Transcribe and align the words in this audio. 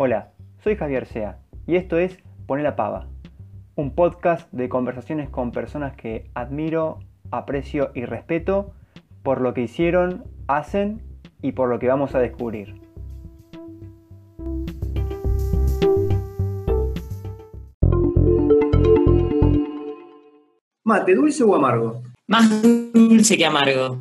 Hola, 0.00 0.30
soy 0.62 0.76
Javier 0.76 1.06
Sea 1.06 1.40
y 1.66 1.74
esto 1.74 1.98
es 1.98 2.18
Poner 2.46 2.62
la 2.62 2.76
Pava, 2.76 3.08
un 3.74 3.96
podcast 3.96 4.48
de 4.52 4.68
conversaciones 4.68 5.28
con 5.28 5.50
personas 5.50 5.96
que 5.96 6.30
admiro, 6.34 7.00
aprecio 7.32 7.90
y 7.96 8.04
respeto 8.04 8.74
por 9.24 9.40
lo 9.40 9.54
que 9.54 9.62
hicieron, 9.62 10.22
hacen 10.46 11.02
y 11.42 11.50
por 11.50 11.68
lo 11.68 11.80
que 11.80 11.88
vamos 11.88 12.14
a 12.14 12.20
descubrir. 12.20 12.80
Mate, 20.84 21.16
¿dulce 21.16 21.42
o 21.42 21.56
amargo? 21.56 22.02
Más 22.28 22.62
dulce 22.62 23.36
que 23.36 23.46
amargo. 23.46 24.00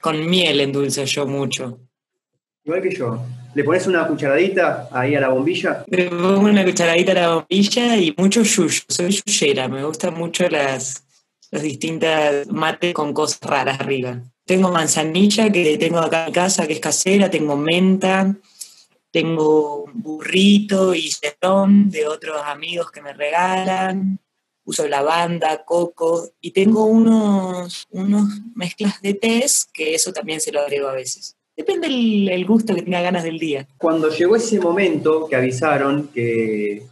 Con 0.00 0.24
miel 0.24 0.60
endulce 0.60 1.04
yo 1.04 1.26
mucho. 1.26 1.80
Igual 2.62 2.82
que 2.82 2.94
yo. 2.94 3.20
¿Le 3.54 3.64
pones 3.64 3.86
una 3.86 4.06
cucharadita 4.06 4.88
ahí 4.90 5.14
a 5.14 5.20
la 5.20 5.28
bombilla? 5.28 5.84
Le 5.86 6.08
pongo 6.08 6.40
una 6.40 6.64
cucharadita 6.64 7.12
a 7.12 7.14
la 7.14 7.34
bombilla 7.34 7.96
y 7.96 8.14
mucho 8.16 8.42
yuyo. 8.42 8.82
Soy 8.88 9.20
yuyera, 9.26 9.68
me 9.68 9.84
gustan 9.84 10.14
mucho 10.14 10.48
las, 10.48 11.04
las 11.50 11.62
distintas 11.62 12.46
mates 12.48 12.94
con 12.94 13.12
cosas 13.12 13.40
raras 13.42 13.78
arriba. 13.80 14.20
Tengo 14.46 14.70
manzanilla 14.70 15.50
que 15.50 15.76
tengo 15.76 15.98
acá 15.98 16.26
en 16.26 16.32
casa, 16.32 16.66
que 16.66 16.72
es 16.72 16.80
casera, 16.80 17.30
tengo 17.30 17.56
menta, 17.56 18.34
tengo 19.10 19.84
burrito 19.92 20.94
y 20.94 21.10
cerón 21.10 21.90
de 21.90 22.06
otros 22.06 22.40
amigos 22.46 22.90
que 22.90 23.02
me 23.02 23.12
regalan, 23.12 24.18
uso 24.64 24.88
lavanda, 24.88 25.64
coco 25.64 26.30
y 26.40 26.52
tengo 26.52 26.86
unos, 26.86 27.86
unos 27.90 28.28
mezclas 28.54 29.00
de 29.02 29.14
tés 29.14 29.68
que 29.72 29.94
eso 29.94 30.12
también 30.12 30.40
se 30.40 30.52
lo 30.52 30.60
agrego 30.60 30.88
a 30.88 30.94
veces. 30.94 31.36
Depende 31.56 31.86
el, 31.86 32.46
gusto 32.46 32.74
que 32.74 32.82
tenga 32.82 33.02
ganas 33.02 33.24
del 33.24 33.38
día. 33.38 33.66
Cuando 33.76 34.08
llegó 34.08 34.36
ese 34.36 34.58
momento 34.58 35.28
que 35.28 35.36
avisaron 35.36 36.08
que, 36.08 36.82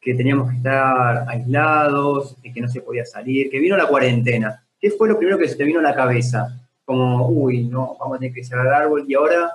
que 0.00 0.14
teníamos 0.14 0.50
que 0.50 0.56
estar 0.58 1.26
aislados, 1.28 2.36
que 2.42 2.60
no 2.60 2.68
se 2.68 2.82
podía 2.82 3.06
salir, 3.06 3.50
que 3.50 3.58
vino 3.58 3.76
la 3.76 3.88
cuarentena, 3.88 4.62
¿qué 4.78 4.90
fue 4.90 5.08
lo 5.08 5.16
primero 5.16 5.38
que 5.38 5.48
se 5.48 5.56
te 5.56 5.64
vino 5.64 5.80
a 5.80 5.82
la 5.82 5.94
cabeza? 5.94 6.60
Como, 6.84 7.28
uy, 7.28 7.64
no, 7.64 7.96
vamos 7.98 8.16
a 8.16 8.18
tener 8.20 8.34
que 8.34 8.44
cerrar 8.44 8.66
el 8.66 8.74
árbol 8.74 9.04
y 9.08 9.14
ahora, 9.14 9.54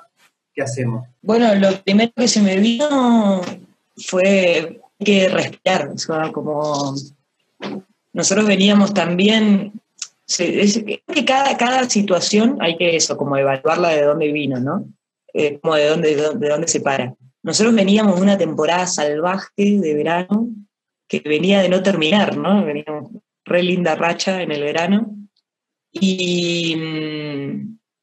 ¿qué 0.51 0.63
hacemos? 0.63 1.07
Bueno, 1.21 1.53
lo 1.53 1.79
primero 1.83 2.11
que 2.15 2.27
se 2.27 2.41
me 2.41 2.57
vino 2.57 3.41
fue 3.97 4.81
que 4.97 5.29
respirar, 5.29 5.91
o 5.91 6.31
como 6.31 6.95
nosotros 8.13 8.47
veníamos 8.47 8.93
también 8.93 9.78
es 10.37 10.83
que 10.83 11.25
cada, 11.25 11.57
cada 11.57 11.89
situación 11.89 12.57
hay 12.61 12.77
que 12.77 12.95
eso, 12.95 13.17
como 13.17 13.35
evaluarla 13.35 13.89
de 13.89 14.03
dónde 14.03 14.31
vino, 14.31 14.59
¿no? 14.59 14.85
Eh, 15.33 15.59
como 15.59 15.75
de 15.75 15.87
dónde, 15.87 16.15
de, 16.15 16.49
dónde, 16.49 16.67
se 16.67 16.81
para. 16.81 17.15
Nosotros 17.41 17.73
veníamos 17.73 18.15
de 18.15 18.21
una 18.21 18.37
temporada 18.37 18.85
salvaje 18.85 19.49
de 19.57 19.93
verano 19.93 20.49
que 21.07 21.21
venía 21.21 21.61
de 21.61 21.69
no 21.69 21.81
terminar, 21.81 22.37
¿no? 22.37 22.63
Veníamos 22.63 23.11
re 23.45 23.63
linda 23.63 23.95
racha 23.95 24.41
en 24.41 24.51
el 24.51 24.61
verano. 24.61 25.15
Y, 25.91 26.75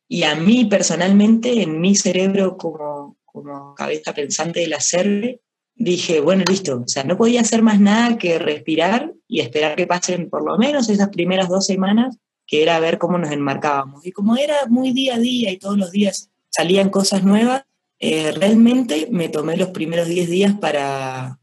y 0.08 0.22
a 0.24 0.34
mí 0.34 0.64
personalmente, 0.64 1.62
en 1.62 1.80
mi 1.80 1.94
cerebro 1.94 2.56
como, 2.56 3.16
como 3.24 3.74
cabeza 3.74 4.12
pensante 4.12 4.60
del 4.60 4.74
hacerle, 4.74 5.40
dije, 5.76 6.20
bueno, 6.20 6.42
listo, 6.48 6.82
o 6.84 6.88
sea, 6.88 7.04
no 7.04 7.16
podía 7.16 7.42
hacer 7.42 7.62
más 7.62 7.78
nada 7.78 8.18
que 8.18 8.38
respirar 8.38 9.12
y 9.28 9.40
esperar 9.40 9.76
que 9.76 9.86
pasen 9.86 10.30
por 10.30 10.44
lo 10.44 10.56
menos 10.58 10.88
esas 10.88 11.10
primeras 11.10 11.48
dos 11.48 11.66
semanas, 11.66 12.16
que 12.46 12.62
era 12.62 12.80
ver 12.80 12.98
cómo 12.98 13.18
nos 13.18 13.30
enmarcábamos. 13.30 14.04
Y 14.06 14.12
como 14.12 14.36
era 14.36 14.54
muy 14.68 14.92
día 14.92 15.16
a 15.16 15.18
día 15.18 15.50
y 15.50 15.58
todos 15.58 15.76
los 15.76 15.92
días 15.92 16.30
salían 16.50 16.90
cosas 16.90 17.24
nuevas, 17.24 17.64
eh, 17.98 18.32
realmente 18.32 19.08
me 19.10 19.28
tomé 19.28 19.56
los 19.56 19.68
primeros 19.70 20.08
10 20.08 20.28
días 20.30 20.54
para, 20.54 21.38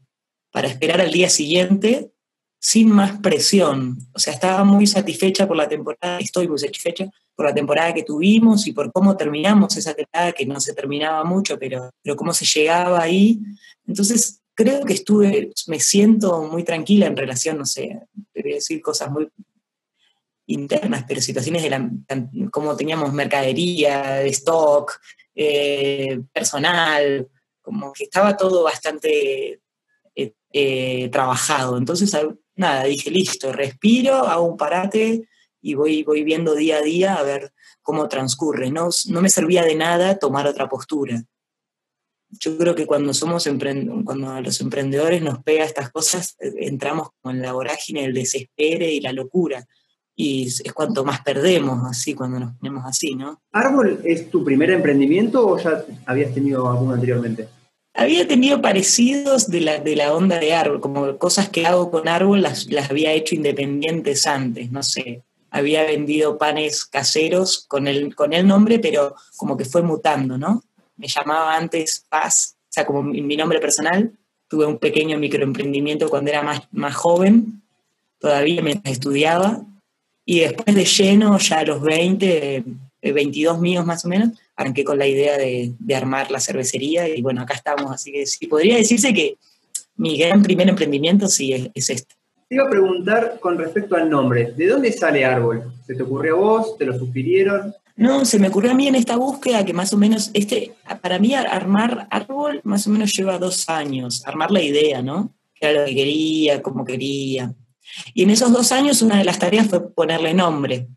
para 0.50 0.68
esperar 0.68 1.00
al 1.00 1.12
día 1.12 1.28
siguiente 1.28 2.12
sin 2.58 2.90
más 2.90 3.18
presión. 3.20 3.98
O 4.14 4.18
sea, 4.18 4.32
estaba 4.32 4.64
muy 4.64 4.86
satisfecha 4.86 5.46
por 5.46 5.56
la 5.56 5.68
temporada, 5.68 6.18
estoy 6.18 6.48
muy 6.48 6.58
satisfecha 6.58 7.10
por 7.34 7.46
la 7.46 7.54
temporada 7.54 7.92
que 7.92 8.02
tuvimos 8.02 8.66
y 8.66 8.72
por 8.72 8.92
cómo 8.92 9.16
terminamos 9.16 9.76
esa 9.76 9.94
temporada, 9.94 10.32
que 10.32 10.46
no 10.46 10.60
se 10.60 10.74
terminaba 10.74 11.24
mucho, 11.24 11.58
pero, 11.58 11.90
pero 12.02 12.16
cómo 12.16 12.32
se 12.32 12.44
llegaba 12.46 13.02
ahí. 13.02 13.40
Entonces, 13.86 14.40
creo 14.54 14.84
que 14.84 14.94
estuve, 14.94 15.50
me 15.66 15.80
siento 15.80 16.42
muy 16.42 16.62
tranquila 16.62 17.06
en 17.06 17.16
relación, 17.16 17.58
no 17.58 17.66
sé, 17.66 17.92
a 17.92 18.06
decir 18.34 18.80
cosas 18.80 19.10
muy 19.10 19.28
internas, 20.46 21.04
pero 21.08 21.20
situaciones 21.20 21.62
de 21.62 21.70
la, 21.70 21.90
como 22.50 22.76
teníamos 22.76 23.12
mercadería, 23.12 24.16
de 24.16 24.28
stock, 24.28 25.00
eh, 25.34 26.20
personal, 26.32 27.28
como 27.60 27.92
que 27.92 28.04
estaba 28.04 28.36
todo 28.36 28.62
bastante 28.62 29.60
eh, 30.14 30.32
eh, 30.52 31.08
trabajado. 31.08 31.78
Entonces, 31.78 32.16
nada, 32.56 32.84
dije, 32.84 33.10
listo, 33.10 33.52
respiro, 33.52 34.14
hago 34.14 34.44
un 34.44 34.56
parate, 34.56 35.28
y 35.64 35.74
voy, 35.74 36.02
voy 36.02 36.22
viendo 36.24 36.54
día 36.54 36.76
a 36.76 36.82
día 36.82 37.14
a 37.14 37.22
ver 37.22 37.50
cómo 37.80 38.06
transcurre. 38.06 38.70
No, 38.70 38.90
no 39.08 39.22
me 39.22 39.30
servía 39.30 39.64
de 39.64 39.74
nada 39.74 40.18
tomar 40.18 40.46
otra 40.46 40.68
postura. 40.68 41.24
Yo 42.28 42.58
creo 42.58 42.74
que 42.74 42.84
cuando 42.84 43.14
somos 43.14 43.48
cuando 44.04 44.30
a 44.30 44.42
los 44.42 44.60
emprendedores 44.60 45.22
nos 45.22 45.42
pega 45.42 45.64
estas 45.64 45.90
cosas, 45.90 46.36
eh, 46.40 46.52
entramos 46.58 47.08
en 47.24 47.40
la 47.40 47.52
vorágine, 47.52 48.04
el 48.04 48.12
desespero 48.12 48.84
y 48.84 49.00
la 49.00 49.12
locura. 49.12 49.66
Y 50.14 50.48
es 50.48 50.72
cuanto 50.74 51.02
más 51.02 51.22
perdemos 51.22 51.80
así 51.88 52.14
cuando 52.14 52.40
nos 52.40 52.54
ponemos 52.56 52.84
así, 52.84 53.14
¿no? 53.14 53.40
¿Árbol 53.52 54.02
es 54.04 54.30
tu 54.30 54.44
primer 54.44 54.70
emprendimiento 54.70 55.46
o 55.46 55.58
ya 55.58 55.82
habías 56.04 56.34
tenido 56.34 56.70
alguno 56.70 56.92
anteriormente? 56.92 57.48
Había 57.94 58.28
tenido 58.28 58.60
parecidos 58.60 59.48
de 59.48 59.62
la, 59.62 59.78
de 59.78 59.96
la 59.96 60.14
onda 60.14 60.38
de 60.38 60.52
árbol, 60.52 60.80
como 60.80 61.16
cosas 61.16 61.48
que 61.48 61.64
hago 61.64 61.90
con 61.90 62.06
árbol 62.06 62.42
las, 62.42 62.66
las 62.70 62.90
había 62.90 63.12
hecho 63.12 63.34
independientes 63.34 64.26
antes, 64.26 64.70
no 64.70 64.82
sé, 64.82 65.22
había 65.54 65.84
vendido 65.84 66.36
panes 66.36 66.84
caseros 66.84 67.64
con 67.68 67.86
el, 67.86 68.16
con 68.16 68.32
el 68.32 68.44
nombre, 68.44 68.80
pero 68.80 69.14
como 69.36 69.56
que 69.56 69.64
fue 69.64 69.82
mutando, 69.82 70.36
¿no? 70.36 70.64
Me 70.96 71.06
llamaba 71.06 71.56
antes 71.56 72.04
Paz, 72.08 72.56
o 72.58 72.66
sea, 72.70 72.84
como 72.84 73.04
mi, 73.04 73.36
nombre 73.36 73.60
personal. 73.60 74.12
Tuve 74.48 74.66
un 74.66 74.78
pequeño 74.78 75.16
microemprendimiento 75.16 76.08
cuando 76.08 76.32
era 76.32 76.42
más, 76.42 76.62
más 76.72 76.96
joven, 76.96 77.62
todavía 78.18 78.62
mientras 78.62 78.94
estudiaba. 78.94 79.64
Y 80.24 80.40
después 80.40 80.74
de 80.74 80.84
lleno, 80.84 81.38
ya 81.38 81.60
a 81.60 81.64
los 81.64 81.80
20, 81.80 82.64
22 83.00 83.60
míos 83.60 83.86
más 83.86 84.04
o 84.04 84.08
menos, 84.08 84.30
arranqué 84.56 84.82
con 84.82 84.98
la 84.98 85.06
idea 85.06 85.38
de, 85.38 85.72
de, 85.78 85.94
armar 85.94 86.32
la 86.32 86.40
cervecería 86.40 87.08
y 87.08 87.22
bueno, 87.22 87.42
acá 87.42 87.54
estamos. 87.54 87.92
Así 87.92 88.10
que 88.10 88.26
sí, 88.26 88.48
podría 88.48 88.76
decirse 88.76 89.14
que 89.14 89.36
mi 89.94 90.18
gran 90.18 90.42
primer 90.42 90.68
emprendimiento 90.68 91.28
sí 91.28 91.52
es, 91.52 91.70
es 91.74 91.90
este. 91.90 92.16
Te 92.48 92.56
iba 92.56 92.64
a 92.64 92.70
preguntar 92.70 93.38
con 93.40 93.58
respecto 93.58 93.96
al 93.96 94.10
nombre, 94.10 94.52
¿de 94.56 94.66
dónde 94.66 94.92
sale 94.92 95.24
Árbol? 95.24 95.72
¿Se 95.86 95.94
te 95.94 96.02
ocurrió 96.02 96.36
a 96.36 96.38
vos? 96.38 96.78
¿Te 96.78 96.84
lo 96.84 96.98
sugirieron? 96.98 97.74
No, 97.96 98.24
se 98.24 98.38
me 98.38 98.48
ocurrió 98.48 98.72
a 98.72 98.74
mí 98.74 98.88
en 98.88 98.96
esta 98.96 99.16
búsqueda 99.16 99.64
que 99.64 99.72
más 99.72 99.92
o 99.92 99.96
menos, 99.96 100.30
este, 100.34 100.74
para 101.00 101.18
mí 101.18 101.34
armar 101.34 102.08
árbol 102.10 102.60
más 102.64 102.86
o 102.86 102.90
menos 102.90 103.12
lleva 103.12 103.38
dos 103.38 103.68
años, 103.68 104.26
armar 104.26 104.50
la 104.50 104.62
idea, 104.62 105.00
¿no? 105.00 105.32
Que 105.54 105.68
era 105.68 105.80
lo 105.80 105.86
que 105.86 105.94
quería, 105.94 106.60
cómo 106.60 106.84
quería. 106.84 107.54
Y 108.12 108.24
en 108.24 108.30
esos 108.30 108.52
dos 108.52 108.72
años 108.72 109.00
una 109.00 109.18
de 109.18 109.24
las 109.24 109.38
tareas 109.38 109.68
fue 109.68 109.88
ponerle 109.92 110.34
nombre. 110.34 110.88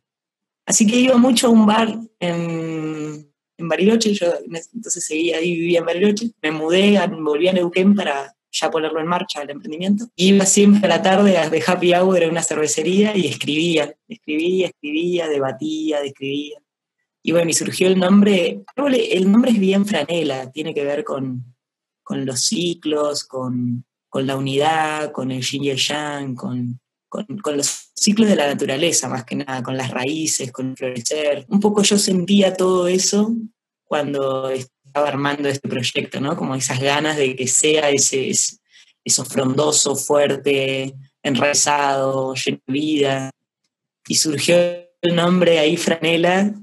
Así 0.65 0.87
que 0.87 0.97
iba 0.97 1.17
mucho 1.17 1.47
a 1.47 1.51
un 1.51 1.65
bar 1.67 1.97
en, 2.19 3.31
en 3.57 3.67
Bariloche, 3.69 4.13
yo 4.13 4.27
entonces 4.73 5.05
seguía 5.05 5.37
ahí, 5.37 5.53
vivía 5.53 5.79
en 5.79 5.85
Bariloche, 5.85 6.31
me 6.41 6.51
mudé, 6.51 6.99
volví 7.21 7.47
a 7.47 7.53
Neuquén 7.53 7.93
para 7.93 8.35
ya 8.59 8.71
ponerlo 8.71 8.99
en 8.99 9.07
marcha 9.07 9.41
el 9.41 9.49
emprendimiento. 9.49 10.07
Iba 10.15 10.45
siempre 10.45 10.85
a 10.85 10.97
la 10.97 11.01
tarde 11.01 11.31
de 11.49 11.63
happy 11.65 11.93
hour 11.93 12.23
en 12.23 12.31
una 12.31 12.43
cervecería 12.43 13.15
y 13.15 13.27
escribía, 13.27 13.95
escribía, 14.07 14.67
escribía, 14.67 15.27
debatía, 15.27 16.01
describía. 16.01 16.59
Y 17.23 17.31
bueno, 17.31 17.49
y 17.49 17.53
surgió 17.53 17.87
el 17.87 17.99
nombre, 17.99 18.63
el 18.75 19.31
nombre 19.31 19.51
es 19.51 19.59
bien 19.59 19.85
franela, 19.85 20.49
tiene 20.51 20.73
que 20.73 20.85
ver 20.85 21.03
con, 21.03 21.55
con 22.01 22.25
los 22.25 22.41
ciclos, 22.41 23.25
con, 23.25 23.85
con, 24.07 24.25
la 24.25 24.37
unidad, 24.37 25.11
con 25.11 25.31
el 25.31 25.41
yin 25.41 25.65
y 25.65 25.69
el 25.71 25.77
yang, 25.77 26.35
con, 26.35 26.79
con, 27.09 27.25
con, 27.43 27.57
los 27.57 27.91
ciclos 27.93 28.29
de 28.29 28.37
la 28.37 28.47
naturaleza, 28.47 29.09
más 29.09 29.25
que 29.25 29.35
nada, 29.35 29.61
con 29.61 29.75
las 29.75 29.91
raíces, 29.91 30.51
con 30.51 30.75
florecer. 30.77 31.45
Un 31.49 31.59
poco 31.59 31.83
yo 31.83 31.97
sentía 31.97 32.53
todo 32.55 32.87
eso 32.87 33.35
cuando 33.83 34.49
armando 35.05 35.49
este 35.49 35.67
proyecto, 35.67 36.19
¿no? 36.19 36.35
Como 36.35 36.55
esas 36.55 36.79
ganas 36.79 37.17
de 37.17 37.35
que 37.35 37.47
sea 37.47 37.89
ese, 37.89 38.31
eso 39.03 39.25
frondoso, 39.25 39.95
fuerte, 39.95 40.93
enraizado, 41.23 42.33
lleno 42.33 42.59
de 42.65 42.73
vida. 42.73 43.29
Y 44.07 44.15
surgió 44.15 44.57
el 45.01 45.15
nombre 45.15 45.59
ahí, 45.59 45.77
Franela, 45.77 46.53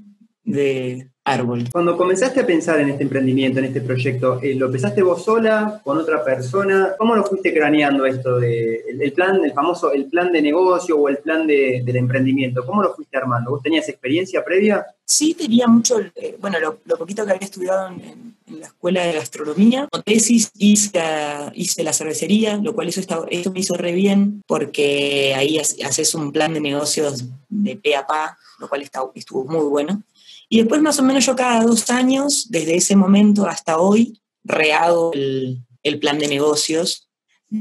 de 0.45 1.09
árbol. 1.25 1.67
Cuando 1.71 1.97
comenzaste 1.97 2.39
a 2.39 2.45
pensar 2.45 2.79
en 2.79 2.89
este 2.89 3.03
emprendimiento, 3.03 3.59
en 3.59 3.65
este 3.65 3.81
proyecto, 3.81 4.39
eh, 4.41 4.53
¿lo 4.53 4.71
pensaste 4.71 5.01
vos 5.01 5.25
sola, 5.25 5.81
con 5.83 5.97
otra 5.97 6.23
persona? 6.23 6.93
¿Cómo 6.97 7.15
lo 7.15 7.23
fuiste 7.23 7.51
craneando 7.51 8.05
esto 8.05 8.39
de 8.39 8.85
el, 8.87 9.11
plan, 9.11 9.43
el 9.43 9.51
famoso, 9.51 9.91
el 9.91 10.05
plan 10.05 10.31
de 10.31 10.41
negocio 10.43 10.97
o 10.97 11.09
el 11.09 11.17
plan 11.17 11.47
de, 11.47 11.81
del 11.83 11.95
emprendimiento? 11.95 12.63
¿Cómo 12.63 12.83
lo 12.83 12.93
fuiste 12.93 13.17
armando? 13.17 13.51
¿Vos 13.51 13.63
tenías 13.63 13.89
experiencia 13.89 14.45
previa? 14.45 14.85
Sí, 15.03 15.33
tenía 15.33 15.67
mucho, 15.67 15.99
eh, 16.15 16.37
bueno, 16.39 16.59
lo, 16.59 16.97
poquito 16.97 17.25
que 17.25 17.31
había 17.31 17.45
estudiado 17.45 17.87
en, 17.87 18.35
en 18.47 18.59
la 18.59 18.67
escuela 18.67 19.03
de 19.03 19.13
gastronomía. 19.13 19.87
Como 19.89 20.03
tesis 20.03 20.51
hice, 20.57 21.01
hice 21.55 21.83
la 21.83 21.93
cervecería, 21.93 22.57
lo 22.57 22.75
cual 22.75 22.89
eso, 22.89 23.01
eso 23.29 23.51
me 23.51 23.59
hizo 23.59 23.75
re 23.75 23.93
bien 23.93 24.43
porque 24.45 25.33
ahí 25.35 25.57
haces 25.57 26.13
un 26.13 26.31
plan 26.31 26.53
de 26.53 26.61
negocios 26.61 27.25
de 27.49 27.75
pe 27.75 27.95
a 27.95 28.05
pa, 28.05 28.37
lo 28.59 28.69
cual 28.69 28.87
estuvo 29.15 29.45
muy 29.45 29.65
bueno. 29.65 30.03
Y 30.49 30.59
después 30.59 30.81
más 30.81 30.99
o 30.99 31.03
menos 31.03 31.25
yo 31.25 31.35
cada 31.35 31.63
dos 31.63 31.89
años, 31.89 32.47
desde 32.49 32.75
ese 32.75 32.95
momento 32.95 33.47
hasta 33.47 33.79
hoy, 33.79 34.21
rehago 34.43 35.11
el, 35.13 35.65
el 35.83 35.99
plan 35.99 36.19
de 36.19 36.27
negocios 36.27 37.05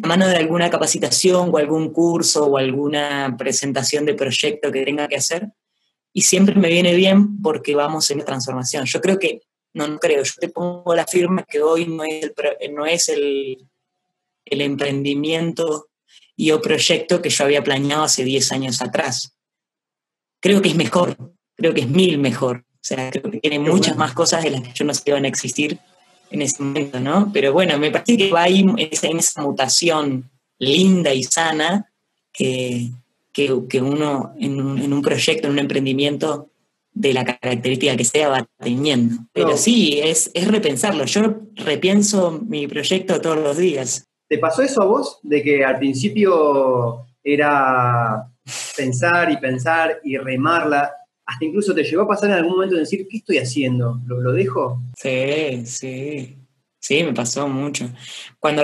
a 0.03 0.07
mano 0.07 0.27
de 0.27 0.37
alguna 0.37 0.71
capacitación 0.71 1.51
o 1.53 1.59
algún 1.59 1.93
curso 1.93 2.47
o 2.47 2.57
alguna 2.57 3.37
presentación 3.39 4.07
de 4.07 4.15
proyecto 4.15 4.73
que 4.73 4.85
tenga 4.85 5.09
que 5.09 5.17
hacer. 5.17 5.49
Y 6.13 6.23
siempre 6.23 6.55
me 6.55 6.69
viene 6.69 6.95
bien 6.95 7.43
porque 7.43 7.75
vamos 7.75 8.11
en 8.11 8.25
transformación. 8.25 8.87
Yo 8.87 9.01
creo 9.01 9.19
que 9.19 9.43
no, 9.75 9.89
no 9.89 9.99
creo, 9.99 10.23
yo 10.23 10.33
te 10.41 10.49
pongo 10.49 10.95
la 10.95 11.07
firma 11.07 11.43
que 11.43 11.61
hoy 11.61 11.87
no 11.87 12.05
es 12.05 12.23
el, 12.25 12.75
no 12.75 12.87
es 12.87 13.09
el, 13.09 13.69
el 14.45 14.61
emprendimiento 14.61 15.89
y 16.37 16.53
o 16.53 16.61
proyecto 16.61 17.21
que 17.21 17.31
yo 17.31 17.45
había 17.45 17.63
planeado 17.63 18.05
hace 18.05 18.25
10 18.25 18.53
años 18.53 18.81
atrás. 18.81 19.37
Creo 20.41 20.63
que 20.63 20.69
es 20.69 20.77
mejor, 20.77 21.17
creo 21.57 21.75
que 21.75 21.83
es 21.83 21.89
mil 21.89 22.19
mejor. 22.19 22.65
O 22.85 22.87
sea, 22.87 23.11
creo 23.11 23.31
que 23.31 23.41
tiene 23.41 23.59
muchas 23.59 23.97
más 23.97 24.13
cosas 24.13 24.45
de 24.45 24.51
las 24.51 24.61
que 24.61 24.73
yo 24.75 24.85
no 24.85 24.93
sé 24.93 25.11
van 25.11 25.25
a 25.25 25.29
existir 25.29 25.79
en 26.31 26.43
ese 26.43 26.63
momento, 26.63 27.01
¿no? 27.01 27.31
Pero 27.33 27.53
bueno, 27.55 27.79
me 27.79 27.91
parece 27.91 28.19
que 28.19 28.31
va 28.31 28.43
ahí 28.43 28.61
en 28.61 29.19
esa, 29.19 29.41
mutación 29.41 30.31
linda 30.59 31.15
y 31.15 31.23
sana 31.25 31.91
que, 32.31 32.91
que, 33.33 33.59
que 33.71 33.81
uno 33.81 34.35
en 34.39 34.61
un, 34.61 34.79
en 34.79 34.93
un, 34.93 35.01
proyecto, 35.01 35.47
en 35.47 35.55
un 35.55 35.59
emprendimiento, 35.61 36.51
de 36.95 37.13
la 37.13 37.25
característica 37.25 37.97
que 37.97 38.05
sea 38.05 38.29
va 38.29 38.47
teniendo. 38.59 39.17
Pero 39.33 39.57
sí, 39.57 39.99
es, 40.01 40.31
es 40.33 40.49
repensarlo. 40.49 41.05
Yo 41.05 41.23
repienso 41.57 42.41
mi 42.47 42.69
proyecto 42.69 43.21
todos 43.21 43.39
los 43.39 43.57
días. 43.57 44.07
¿Te 44.29 44.39
pasó 44.39 44.63
eso 44.63 44.83
a 44.83 44.87
vos? 44.87 45.19
De 45.23 45.43
que 45.43 45.65
al 45.65 45.79
principio 45.79 47.05
era 47.23 48.29
pensar 48.77 49.31
y 49.33 49.37
pensar 49.39 50.01
y 50.05 50.17
remarla, 50.17 50.93
hasta 51.27 51.45
incluso 51.45 51.75
te 51.75 51.83
llegó 51.83 52.03
a 52.03 52.09
pasar 52.09 52.31
en 52.31 52.37
algún 52.37 52.53
momento 52.53 52.75
de 52.75 52.83
decir, 52.83 53.07
¿qué 53.09 53.19
estoy 53.19 53.39
haciendo? 53.39 54.01
¿Lo, 54.07 54.21
lo 54.21 54.33
dejo? 54.33 54.83
Sí, 54.97 55.65
sí. 55.67 56.37
Sí, 56.79 57.03
me 57.03 57.15
pasó 57.15 57.49
mucho. 57.49 57.91
Cuando, 58.39 58.63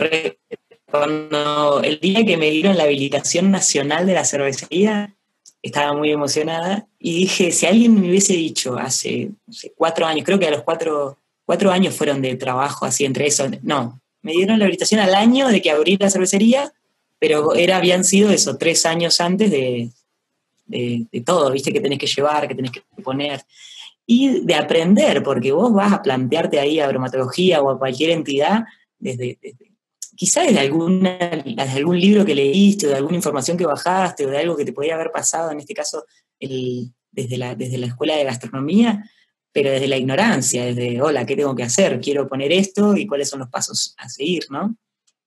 cuando 0.90 1.80
el 1.82 2.00
día 2.00 2.24
que 2.24 2.36
me 2.36 2.50
dieron 2.50 2.76
la 2.76 2.84
habilitación 2.84 3.50
nacional 3.50 4.06
de 4.06 4.12
la 4.12 4.26
cervecería, 4.26 5.16
estaba 5.62 5.94
muy 5.94 6.10
emocionada 6.10 6.86
y 6.98 7.14
dije, 7.14 7.50
si 7.52 7.66
alguien 7.66 7.98
me 7.98 8.08
hubiese 8.08 8.34
dicho 8.34 8.76
hace 8.76 9.30
cuatro 9.74 10.06
años, 10.06 10.24
creo 10.24 10.38
que 10.38 10.46
a 10.46 10.50
los 10.50 10.62
cuatro, 10.62 11.18
cuatro 11.46 11.70
años 11.70 11.94
fueron 11.94 12.20
de 12.22 12.36
trabajo 12.36 12.84
así 12.86 13.04
entre 13.04 13.26
eso, 13.26 13.48
no, 13.62 14.00
me 14.22 14.32
dieron 14.32 14.58
la 14.58 14.66
habilitación 14.66 15.00
al 15.00 15.14
año 15.14 15.48
de 15.48 15.62
que 15.62 15.70
abrí 15.70 15.96
la 15.98 16.10
cervecería, 16.10 16.72
pero 17.18 17.54
era, 17.54 17.76
habían 17.76 18.04
sido 18.04 18.30
eso, 18.30 18.56
tres 18.56 18.86
años 18.86 19.20
antes 19.20 19.50
de, 19.50 19.90
de, 20.70 21.22
todo, 21.24 21.50
viste, 21.50 21.72
que 21.72 21.80
tenés 21.80 21.98
que 21.98 22.06
llevar, 22.06 22.48
que 22.48 22.54
tenés 22.54 22.70
que 22.70 22.82
poner. 23.02 23.42
Y 24.06 24.44
de 24.44 24.54
aprender, 24.54 25.22
porque 25.22 25.52
vos 25.52 25.72
vas 25.72 25.92
a 25.92 26.02
plantearte 26.02 26.58
ahí 26.58 26.80
a 26.80 26.88
bromatología 26.88 27.62
o 27.62 27.70
a 27.70 27.78
cualquier 27.78 28.10
entidad 28.10 28.64
desde 28.98 29.38
quizá 30.20 30.42
de, 30.42 30.58
alguna, 30.58 31.16
de 31.16 31.62
algún 31.62 31.98
libro 31.98 32.26
que 32.26 32.34
leíste, 32.34 32.86
o 32.86 32.90
de 32.90 32.96
alguna 32.96 33.16
información 33.16 33.56
que 33.56 33.64
bajaste, 33.64 34.26
o 34.26 34.30
de 34.30 34.36
algo 34.36 34.54
que 34.54 34.66
te 34.66 34.72
podría 34.74 34.94
haber 34.94 35.10
pasado, 35.10 35.50
en 35.50 35.60
este 35.60 35.72
caso, 35.72 36.04
desde, 36.38 37.38
la, 37.38 37.54
desde 37.54 37.78
la 37.78 37.86
escuela 37.86 38.16
de 38.16 38.24
gastronomía, 38.24 39.02
pero 39.50 39.70
desde 39.70 39.88
la 39.88 39.96
ignorancia, 39.96 40.66
desde, 40.66 41.00
hola, 41.00 41.24
¿qué 41.24 41.36
tengo 41.36 41.56
que 41.56 41.62
hacer? 41.62 42.00
Quiero 42.00 42.28
poner 42.28 42.52
esto 42.52 42.96
y 42.96 43.06
cuáles 43.06 43.30
son 43.30 43.40
los 43.40 43.48
pasos 43.48 43.94
a 43.96 44.10
seguir, 44.10 44.44
¿no? 44.50 44.76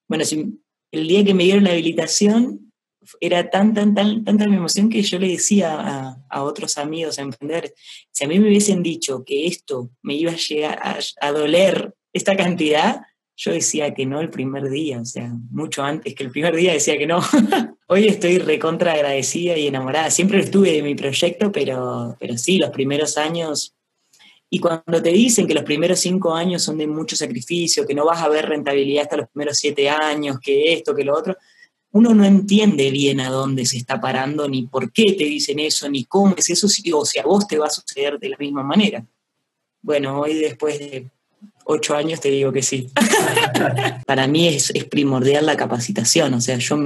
Bueno, 0.07 0.25
si, 0.25 0.60
el 0.92 1.07
día 1.07 1.24
que 1.25 1.34
me 1.34 1.44
dieron 1.44 1.63
la 1.63 1.72
habilitación, 1.72 2.72
era 3.19 3.50
tan, 3.50 3.73
tan, 3.73 3.94
tan, 3.94 4.23
tanta 4.23 4.47
mi 4.47 4.55
emoción 4.55 4.89
que 4.89 5.01
yo 5.01 5.19
le 5.19 5.29
decía 5.29 5.79
a, 5.79 6.17
a, 6.29 6.44
otros 6.44 6.77
amigos, 6.77 7.19
a 7.19 7.23
emprendedores, 7.23 7.73
si 8.11 8.23
a 8.23 8.27
mí 8.27 8.39
me 8.39 8.47
hubiesen 8.47 8.83
dicho 8.83 9.23
que 9.25 9.47
esto 9.47 9.89
me 10.01 10.15
iba 10.15 10.31
a 10.31 10.35
llegar 10.35 10.79
a, 10.81 11.00
a 11.21 11.31
doler 11.31 11.94
esta 12.13 12.35
cantidad, 12.35 13.01
yo 13.35 13.51
decía 13.51 13.94
que 13.94 14.05
no 14.05 14.21
el 14.21 14.29
primer 14.29 14.69
día, 14.69 15.01
o 15.01 15.05
sea, 15.05 15.31
mucho 15.51 15.83
antes 15.83 16.13
que 16.13 16.23
el 16.23 16.31
primer 16.31 16.55
día 16.55 16.73
decía 16.73 16.97
que 16.97 17.07
no. 17.07 17.19
Hoy 17.88 18.07
estoy 18.07 18.38
recontra 18.38 18.94
agradecida 18.94 19.57
y 19.57 19.67
enamorada. 19.67 20.11
Siempre 20.11 20.39
estuve 20.39 20.71
de 20.71 20.83
mi 20.83 20.95
proyecto, 20.95 21.51
pero, 21.51 22.15
pero 22.19 22.38
sí, 22.38 22.57
los 22.57 22.69
primeros 22.69 23.17
años. 23.17 23.75
Y 24.50 24.59
cuando 24.59 25.01
te 25.01 25.09
dicen 25.09 25.47
que 25.47 25.55
los 25.55 25.63
primeros 25.63 26.00
cinco 26.00 26.35
años 26.35 26.61
son 26.61 26.77
de 26.77 26.85
mucho 26.85 27.15
sacrificio, 27.15 27.88
que 27.88 27.95
no 27.95 28.05
vas 28.05 28.21
a 28.21 28.29
ver 28.29 28.47
rentabilidad 28.47 29.03
hasta 29.03 29.17
los 29.17 29.29
primeros 29.29 29.57
siete 29.57 29.89
años, 29.89 30.39
que 30.39 30.73
esto, 30.73 30.94
que 30.94 31.03
lo 31.03 31.17
otro, 31.17 31.35
uno 31.94 32.13
no 32.16 32.25
entiende 32.25 32.90
bien 32.90 33.19
a 33.19 33.30
dónde 33.30 33.66
se 33.68 33.78
está 33.78 34.01
parando, 34.01 34.50
ni 34.50 34.63
por 34.63 34.92
qué 34.92 35.13
te 35.13 35.25
dicen 35.25 35.60
eso, 35.60 35.88
ni 35.88 36.06
cómo 36.06 36.34
es 36.36 36.50
eso, 36.50 36.68
o 36.68 37.06
si 37.06 37.19
a 37.19 37.24
vos 37.24 37.48
te 37.48 37.60
va 37.60 37.68
a 37.68 37.69
suceder 37.69 38.18
de 38.19 38.30
la 38.30 38.38
misma 38.38 38.63
manera. 38.63 39.06
Bueno, 39.81 40.19
hoy 40.19 40.34
después 40.34 40.80
de 40.80 41.12
ocho 41.66 41.95
años 41.95 42.19
te 42.19 42.30
digo 42.30 42.51
que 42.51 42.63
sí. 42.63 42.90
Para 44.07 44.25
mí 44.25 44.48
es, 44.48 44.74
primordial 44.90 45.45
la 45.45 45.56
capacitación, 45.56 46.34
o 46.34 46.42
sea, 46.42 46.57
yo 46.57 46.78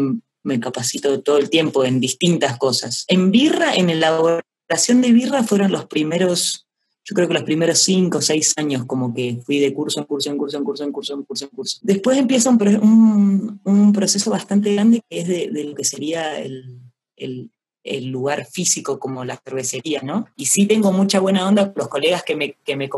me 0.44 0.60
capacito 0.60 1.22
todo 1.22 1.38
el 1.38 1.50
tiempo 1.50 1.86
en 1.86 2.02
distintas 2.02 2.58
cosas. 2.58 3.06
En 3.08 3.32
birra, 3.32 3.76
en 3.76 3.90
elaboración 3.90 5.02
de 5.02 5.14
birra 5.14 5.44
fueron 5.44 5.72
los 5.72 5.86
primeros, 5.86 6.67
yo 7.10 7.14
creo 7.16 7.28
que 7.30 7.34
los 7.34 7.44
primeros 7.44 7.80
cinco 7.80 8.18
o 8.18 8.22
seis 8.22 8.54
años 8.58 8.84
como 8.86 9.14
que 9.14 9.40
fui 9.46 9.60
de 9.60 9.74
curso 9.74 10.02
en 10.02 10.06
curso, 10.06 10.30
en 10.30 10.38
curso, 10.38 10.58
en 10.58 10.64
curso, 10.66 10.84
en 10.84 10.92
curso, 10.92 11.14
en 11.14 11.24
curso, 11.24 11.46
en 11.46 11.52
curso. 11.52 11.80
Después 11.82 12.18
empieza 12.18 12.50
un, 12.50 13.62
un, 13.64 13.94
proceso 13.94 14.30
bastante 14.30 14.74
grande 14.74 15.02
que 15.10 15.20
es 15.22 15.28
de, 15.28 15.64
lo 15.64 15.74
que 15.74 15.86
sería 15.86 16.38
el, 16.38 16.82
el 17.16 17.50
el 17.88 18.08
lugar 18.08 18.46
físico 18.46 19.00
como 19.00 19.24
la 19.24 19.38
cervecería, 19.38 20.02
¿no? 20.02 20.28
Y 20.36 20.48
sí 20.48 20.66
tengo 20.66 20.92
mucha 20.92 21.22
buena 21.22 21.48
onda 21.48 21.72
con 21.72 21.76
los 21.78 21.88
colegas 21.88 22.24
que 22.24 22.36
me, 22.36 22.58
que 22.66 22.76
me, 22.76 22.90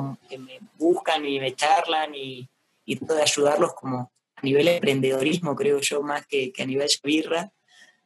buscan 0.78 1.26
y 1.26 1.40
me 1.40 1.56
charlan 1.56 2.16
y, 2.16 2.50
y 2.86 2.96
trato 2.96 3.14
de 3.14 3.22
ayudarlos 3.22 3.74
como 3.74 4.12
a 4.36 4.42
nivel 4.42 4.68
emprendedorismo, 4.68 5.56
creo 5.56 5.80
yo, 5.80 6.02
más 6.02 6.26
que, 6.26 6.52
a 6.58 6.66
nivel 6.66 6.90
birra. 7.04 7.52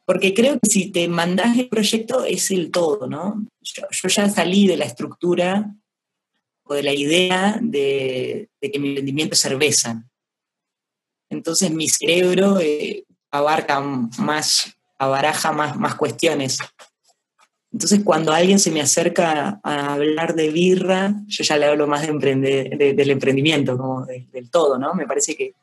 Porque 0.04 0.34
creo 0.34 0.58
que 0.60 0.68
si 0.68 0.90
te 0.90 1.08
mandas 1.08 1.56
el 1.56 1.68
proyecto 1.68 2.24
es 2.24 2.50
el 2.50 2.70
todo, 2.70 3.06
¿no? 3.06 3.46
Yo, 3.62 4.08
ya 4.08 4.28
salí 4.28 4.66
de 4.66 4.76
la 4.76 4.84
estructura 4.84 5.74
o 6.64 6.74
de 6.74 6.82
la 6.82 6.92
idea 6.92 7.58
de, 7.60 8.48
que 8.60 8.78
mi 8.78 8.88
emprendimiento 8.88 9.34
es 9.34 9.40
cerveza. 9.40 10.04
Entonces 11.30 11.70
mi 11.70 11.88
cerebro 11.88 12.58
eh, 12.60 13.04
abarca 13.30 13.80
más 13.80 14.74
abaraja 14.98 15.52
más, 15.52 15.76
más 15.76 15.94
cuestiones. 15.94 16.58
Entonces, 17.72 18.02
cuando 18.04 18.32
alguien 18.32 18.58
se 18.58 18.70
me 18.70 18.80
acerca 18.80 19.60
a 19.62 19.94
hablar 19.94 20.34
de 20.34 20.50
birra, 20.50 21.14
yo 21.26 21.42
ya 21.42 21.56
le 21.56 21.66
hablo 21.66 21.86
más 21.86 22.06
de 22.06 22.94
del 22.96 23.10
emprendimiento, 23.10 23.76
como 23.76 24.06
del 24.06 24.50
todo, 24.50 24.78
¿no? 24.78 24.94
Me 24.94 25.06
parece 25.06 25.34
que 25.34 25.54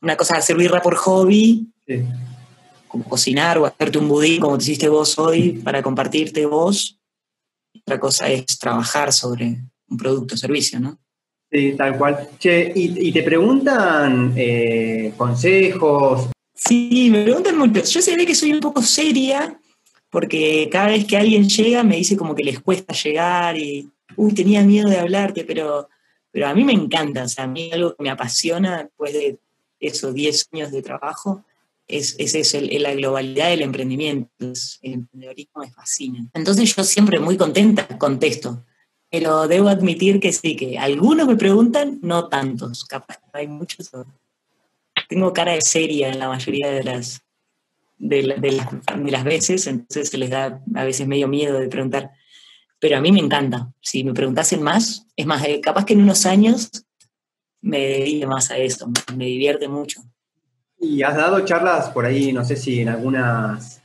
una 0.00 0.16
cosa 0.16 0.34
es 0.34 0.44
hacer 0.44 0.56
birra 0.56 0.80
por 0.80 0.96
hobby, 0.96 1.70
como 2.88 3.04
cocinar 3.04 3.58
o 3.58 3.66
hacerte 3.66 3.98
un 3.98 4.08
budín 4.08 4.40
como 4.40 4.56
te 4.56 4.64
hiciste 4.64 4.88
vos 4.88 5.18
hoy 5.18 5.52
para 5.64 5.82
compartirte 5.82 6.46
vos. 6.46 6.98
Otra 7.80 8.00
cosa 8.00 8.28
es 8.28 8.58
trabajar 8.58 9.12
sobre 9.12 9.60
un 9.92 9.96
producto 9.96 10.34
o 10.34 10.38
servicio, 10.38 10.80
¿no? 10.80 10.98
Sí, 11.50 11.74
tal 11.76 11.98
cual. 11.98 12.30
Che, 12.38 12.72
y, 12.74 13.12
te 13.12 13.22
preguntan 13.22 14.32
eh, 14.36 15.12
consejos, 15.16 16.30
Sí, 16.64 17.08
me 17.10 17.24
preguntan 17.24 17.58
mucho. 17.58 17.82
Yo 17.82 18.00
sé 18.00 18.16
que 18.24 18.34
soy 18.34 18.52
un 18.52 18.60
poco 18.60 18.82
seria, 18.82 19.58
porque 20.10 20.68
cada 20.70 20.88
vez 20.88 21.04
que 21.06 21.16
alguien 21.16 21.48
llega 21.48 21.82
me 21.82 21.96
dice 21.96 22.16
como 22.16 22.34
que 22.34 22.44
les 22.44 22.60
cuesta 22.60 22.94
llegar 22.94 23.58
y, 23.58 23.90
uy, 24.16 24.32
tenía 24.32 24.62
miedo 24.62 24.88
de 24.88 24.98
hablarte, 24.98 25.44
pero, 25.44 25.88
pero 26.30 26.46
a 26.46 26.54
mí 26.54 26.62
me 26.62 26.72
encanta, 26.72 27.24
o 27.24 27.28
sea, 27.28 27.44
a 27.44 27.46
mí 27.48 27.70
algo 27.72 27.96
que 27.96 28.02
me 28.04 28.10
apasiona 28.10 28.84
después 28.84 29.12
de 29.12 29.38
esos 29.80 30.14
10 30.14 30.48
años 30.52 30.70
de 30.70 30.82
trabajo 30.82 31.44
es, 31.88 32.14
es 32.18 32.34
eso, 32.36 32.58
la 32.60 32.94
globalidad 32.94 33.50
del 33.50 33.62
emprendimiento, 33.62 34.30
el 34.82 34.92
emprendedorismo 34.92 35.62
me 35.62 35.70
fascina. 35.72 36.24
Entonces 36.32 36.76
yo 36.76 36.84
siempre 36.84 37.18
muy 37.18 37.36
contenta 37.36 37.88
contesto, 37.98 38.64
pero 39.12 39.46
debo 39.46 39.68
admitir 39.68 40.18
que 40.18 40.32
sí, 40.32 40.56
que 40.56 40.78
algunos 40.78 41.28
me 41.28 41.36
preguntan, 41.36 41.98
no 42.02 42.28
tantos, 42.28 42.84
capaz 42.84 43.20
hay 43.34 43.46
muchos 43.46 43.92
tengo 45.12 45.32
cara 45.32 45.52
de 45.52 45.60
seria 45.60 46.08
en 46.08 46.18
la 46.18 46.28
mayoría 46.28 46.70
de 46.70 46.84
las, 46.84 47.22
de, 47.98 48.22
las 48.22 49.24
veces, 49.24 49.66
entonces 49.66 50.08
se 50.08 50.16
les 50.16 50.30
da 50.30 50.62
a 50.74 50.84
veces 50.84 51.06
medio 51.06 51.28
miedo 51.28 51.58
de 51.58 51.68
preguntar. 51.68 52.12
Pero 52.80 52.96
a 52.96 53.00
mí 53.00 53.12
me 53.12 53.20
encanta. 53.20 53.70
Si 53.80 54.02
me 54.04 54.14
preguntasen 54.14 54.62
más, 54.62 55.06
es 55.14 55.26
más, 55.26 55.44
eh, 55.44 55.60
capaz 55.60 55.84
que 55.84 55.92
en 55.92 56.02
unos 56.02 56.24
años 56.24 56.70
me 57.60 57.78
dedique 57.78 58.26
más 58.26 58.50
a 58.50 58.56
eso, 58.56 58.90
me 59.14 59.26
divierte 59.26 59.68
mucho. 59.68 60.00
Y 60.80 61.02
has 61.02 61.14
dado 61.14 61.44
charlas 61.44 61.90
por 61.90 62.06
ahí, 62.06 62.32
no 62.32 62.44
sé 62.44 62.56
si 62.56 62.80
en 62.80 62.88
algunas 62.88 63.82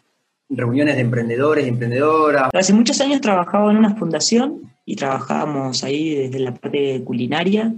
reuniones 0.50 0.96
de 0.96 1.02
emprendedores 1.02 1.66
y 1.66 1.70
emprendedoras. 1.70 2.50
Hace 2.54 2.74
muchos 2.74 3.02
años 3.02 3.20
trabajaba 3.22 3.70
en 3.70 3.78
una 3.78 3.96
fundación 3.96 4.72
y 4.88 4.96
trabajábamos 4.96 5.84
ahí 5.84 6.16
desde 6.16 6.40
la 6.40 6.54
parte 6.54 7.04
culinaria 7.04 7.76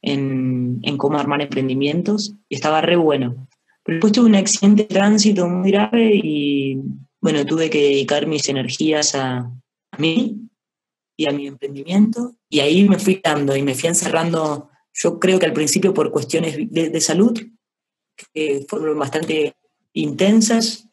en, 0.00 0.78
en 0.82 0.96
cómo 0.96 1.18
armar 1.18 1.42
emprendimientos 1.42 2.36
y 2.48 2.54
estaba 2.54 2.80
re 2.80 2.94
bueno. 2.94 3.48
Pero 3.82 3.96
después 3.96 4.12
tuve 4.12 4.26
un 4.26 4.36
accidente 4.36 4.84
de 4.84 4.88
tránsito 4.88 5.48
muy 5.48 5.72
grave 5.72 6.12
y 6.14 6.80
bueno, 7.20 7.44
tuve 7.44 7.68
que 7.70 7.82
dedicar 7.82 8.28
mis 8.28 8.48
energías 8.48 9.16
a, 9.16 9.38
a 9.38 9.98
mí 9.98 10.48
y 11.16 11.26
a 11.26 11.32
mi 11.32 11.48
emprendimiento 11.48 12.36
y 12.48 12.60
ahí 12.60 12.88
me 12.88 13.00
fui 13.00 13.20
dando 13.22 13.56
y 13.56 13.62
me 13.62 13.74
fui 13.74 13.88
encerrando, 13.88 14.70
yo 14.92 15.18
creo 15.18 15.40
que 15.40 15.46
al 15.46 15.52
principio 15.52 15.92
por 15.92 16.12
cuestiones 16.12 16.56
de, 16.70 16.88
de 16.88 17.00
salud, 17.00 17.36
que 18.32 18.64
fueron 18.68 18.96
bastante 18.96 19.56
intensas, 19.92 20.86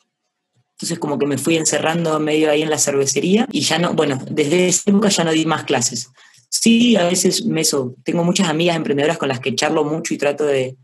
entonces 0.82 0.98
como 0.98 1.20
que 1.20 1.28
me 1.28 1.38
fui 1.38 1.58
encerrando 1.58 2.20
medio 2.20 2.50
ahí 2.50 2.64
en 2.64 2.70
la 2.72 2.80
cervecería 2.80 3.48
y 3.52 3.62
ya 3.62 3.78
no, 3.78 3.94
bueno, 3.94 4.20
desde 4.32 4.68
esa 4.68 4.90
época 4.90 5.10
ya 5.10 5.24
no 5.24 5.32
di 5.32 5.46
más 5.46 5.64
clases. 5.64 6.10
Sí, 6.50 6.96
a 6.96 7.06
veces 7.06 7.46
me 7.46 7.62
eso, 7.62 7.94
tengo 8.04 8.24
muchas 8.24 8.50
amigas 8.50 8.76
emprendedoras 8.76 9.20
con 9.20 9.30
las 9.30 9.40
que 9.40 9.54
charlo 9.54 9.84
mucho 9.84 10.16
y 10.16 10.18
trato 10.18 10.44
de, 10.44 10.76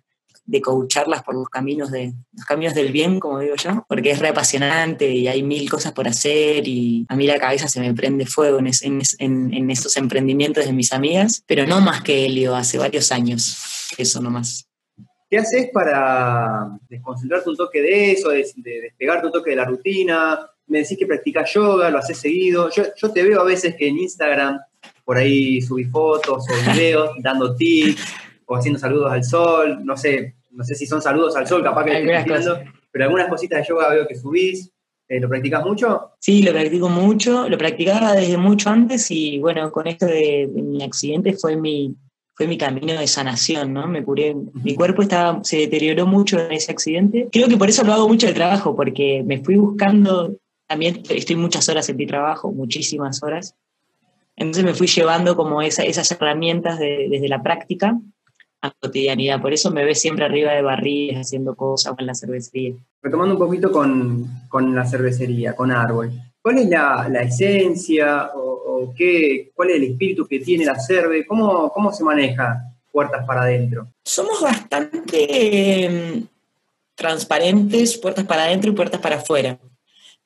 de 0.46 0.62
coacharlas 0.62 1.24
por 1.24 1.34
los 1.34 1.50
caminos, 1.50 1.90
de, 1.90 2.14
los 2.32 2.46
caminos 2.46 2.76
del 2.76 2.92
bien, 2.92 3.20
como 3.20 3.40
digo 3.40 3.56
yo, 3.56 3.88
porque 3.90 4.12
es 4.12 4.20
re 4.20 4.28
apasionante 4.28 5.10
y 5.10 5.28
hay 5.28 5.42
mil 5.42 5.68
cosas 5.68 5.94
por 5.94 6.08
hacer 6.08 6.68
y 6.68 7.08
a 7.10 7.16
mí 7.16 7.26
la 7.26 7.40
cabeza 7.40 7.68
se 7.68 7.80
me 7.80 7.92
prende 7.96 8.28
fuego 8.28 8.60
en, 8.60 8.68
es, 8.68 8.84
en, 8.84 9.02
en, 9.18 9.52
en 9.52 9.72
esos 9.72 9.98
emprendimientos 9.98 10.66
de 10.66 10.74
mis 10.74 10.94
amigas, 10.94 11.44
pero 11.48 11.66
no 11.66 11.82
más 11.82 12.04
que 12.04 12.28
Helio, 12.28 12.56
hace 12.56 12.78
varios 12.78 13.12
años, 13.12 13.58
eso 13.98 14.22
nomás. 14.22 14.67
¿Qué 15.30 15.38
haces 15.38 15.70
para 15.74 16.70
desconcentrarte 16.90 17.50
un 17.50 17.58
toque 17.58 17.82
de 17.82 18.12
eso, 18.12 18.30
de, 18.30 18.46
de 18.56 18.82
despegarte 18.82 19.26
un 19.26 19.34
toque 19.34 19.50
de 19.50 19.56
la 19.58 19.66
rutina? 19.66 20.40
Me 20.68 20.80
decís 20.80 20.98
que 20.98 21.06
practicas 21.06 21.54
yoga, 21.54 21.90
lo 21.90 21.98
haces 21.98 22.18
seguido. 22.18 22.70
Yo, 22.70 22.84
yo 22.96 23.12
te 23.12 23.24
veo 23.24 23.42
a 23.42 23.44
veces 23.44 23.76
que 23.76 23.88
en 23.88 23.98
Instagram 23.98 24.60
por 25.04 25.18
ahí 25.18 25.62
subí 25.62 25.84
fotos 25.86 26.46
o 26.50 26.72
videos 26.72 27.12
dando 27.20 27.56
tips 27.56 28.02
o 28.46 28.56
haciendo 28.56 28.80
saludos 28.80 29.12
al 29.12 29.24
sol. 29.24 29.80
No 29.84 29.98
sé, 29.98 30.36
no 30.52 30.64
sé 30.64 30.76
si 30.76 30.86
son 30.86 31.02
saludos 31.02 31.36
al 31.36 31.46
sol, 31.46 31.62
capaz 31.62 31.84
que 31.84 31.92
le 31.92 32.18
estoy 32.18 32.34
diciendo, 32.34 32.60
pero 32.92 33.06
algunas 33.06 33.28
cositas 33.28 33.60
de 33.60 33.68
yoga 33.68 33.90
veo 33.90 34.08
que 34.08 34.16
subís. 34.16 34.72
Eh, 35.10 35.22
¿Lo 35.22 35.30
practicas 35.30 35.66
mucho? 35.66 36.12
Sí, 36.20 36.42
lo 36.42 36.52
practico 36.52 36.90
mucho. 36.90 37.48
Lo 37.48 37.58
practicaba 37.58 38.14
desde 38.14 38.38
mucho 38.38 38.70
antes 38.70 39.10
y 39.12 39.40
bueno, 39.40 39.72
con 39.72 39.88
esto 39.88 40.06
de 40.06 40.50
mi 40.54 40.84
accidente 40.84 41.34
fue 41.34 41.56
mi, 41.56 41.96
fue 42.38 42.46
mi 42.46 42.58
camino 42.60 42.94
de 42.94 43.08
sanación, 43.08 43.74
¿no? 43.74 43.88
Me 43.88 44.04
curé, 44.04 44.36
mi 44.54 44.76
cuerpo 44.76 45.02
estaba, 45.02 45.44
se 45.44 45.58
deterioró 45.58 46.06
mucho 46.06 46.40
en 46.40 46.52
ese 46.52 46.72
accidente. 46.72 47.30
Creo 47.32 47.48
que 47.48 47.58
por 47.58 47.68
eso 47.68 47.84
lo 47.84 47.94
hago 47.94 48.08
mucho 48.08 48.28
el 48.28 48.36
trabajo, 48.36 48.76
porque 48.76 49.24
me 49.26 49.44
fui 49.44 49.56
buscando, 49.56 50.36
también 50.68 51.02
estoy 51.10 51.36
muchas 51.36 51.68
horas 51.68 51.90
en 51.90 51.98
mi 51.98 52.06
trabajo, 52.06 52.52
muchísimas 52.52 53.24
horas. 53.24 53.56
Entonces 54.36 54.64
me 54.64 54.76
fui 54.76 54.86
llevando 54.86 55.36
como 55.36 55.64
esa, 55.64 55.82
esas 55.82 56.12
herramientas 56.12 56.78
de, 56.78 57.08
desde 57.10 57.28
la 57.28 57.42
práctica 57.42 58.00
a 58.62 58.70
cotidianidad. 58.70 59.42
Por 59.42 59.52
eso 59.52 59.72
me 59.72 59.84
ves 59.84 60.00
siempre 60.00 60.26
arriba 60.26 60.52
de 60.52 60.62
barriles 60.62 61.18
haciendo 61.18 61.56
cosas 61.56 61.96
en 61.98 62.06
la 62.06 62.14
cervecería. 62.14 62.76
Retomando 63.02 63.34
un 63.34 63.40
poquito 63.40 63.72
con, 63.72 64.28
con 64.48 64.76
la 64.76 64.86
cervecería, 64.86 65.56
con 65.56 65.72
Árbol. 65.72 66.12
¿Cuál 66.42 66.60
es 66.60 66.70
la, 66.70 67.08
la 67.10 67.22
esencia 67.24 68.32
o, 68.36 68.94
qué, 68.96 69.52
cuál 69.54 69.72
es 69.72 69.76
el 69.78 69.84
espíritu 69.84 70.28
que 70.28 70.40
tiene 70.40 70.66
la 70.66 70.80
cerve? 70.80 71.26
¿Cómo, 71.26 71.72
cómo 71.72 71.92
se 71.92 72.04
maneja 72.04 72.64
puertas 72.92 73.26
para 73.26 73.42
adentro? 73.42 73.88
Somos 74.04 74.42
bastante 74.42 75.28
eh, 75.30 76.24
transparentes, 76.96 77.98
puertas 77.98 78.26
para 78.26 78.44
adentro 78.44 78.72
y 78.72 78.76
puertas 78.76 79.02
para 79.02 79.18
afuera. 79.18 79.60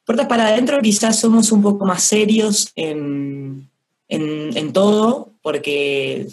Puertas 0.06 0.28
para 0.28 0.48
adentro 0.48 0.82
quizás 0.82 1.20
somos 1.20 1.52
un 1.52 1.62
poco 1.62 1.86
más 1.86 2.04
serios 2.04 2.72
en, 2.76 3.70
en, 4.08 4.58
en 4.58 4.74
todo, 4.74 5.32
porque 5.42 6.28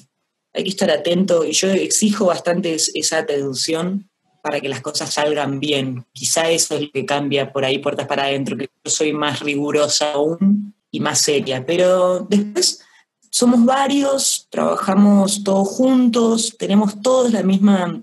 hay 0.53 0.65
que 0.65 0.71
estar 0.71 0.91
atento 0.91 1.45
y 1.45 1.53
yo 1.53 1.69
exijo 1.71 2.27
bastante 2.27 2.75
esa 2.75 3.19
atención 3.19 4.08
para 4.49 4.61
que 4.61 4.69
las 4.71 4.81
cosas 4.81 5.13
salgan 5.13 5.61
bien. 5.61 6.07
Quizá 6.11 6.49
eso 6.49 6.75
es 6.77 6.85
lo 6.85 6.91
que 6.91 7.05
cambia 7.05 7.53
por 7.53 7.67
ahí 7.67 7.81
puertas 7.81 8.07
para 8.07 8.25
adentro, 8.25 8.57
que 8.57 8.71
yo 8.83 8.91
soy 8.91 9.13
más 9.13 9.41
rigurosa 9.41 10.13
aún 10.13 10.75
y 10.91 11.01
más 11.01 11.21
seria. 11.21 11.67
Pero 11.67 12.21
después 12.21 12.83
somos 13.31 13.63
varios, 13.67 14.49
trabajamos 14.49 15.45
todos 15.45 15.69
juntos, 15.69 16.57
tenemos 16.59 17.03
todos 17.03 17.31
la 17.31 17.43
misma, 17.43 18.03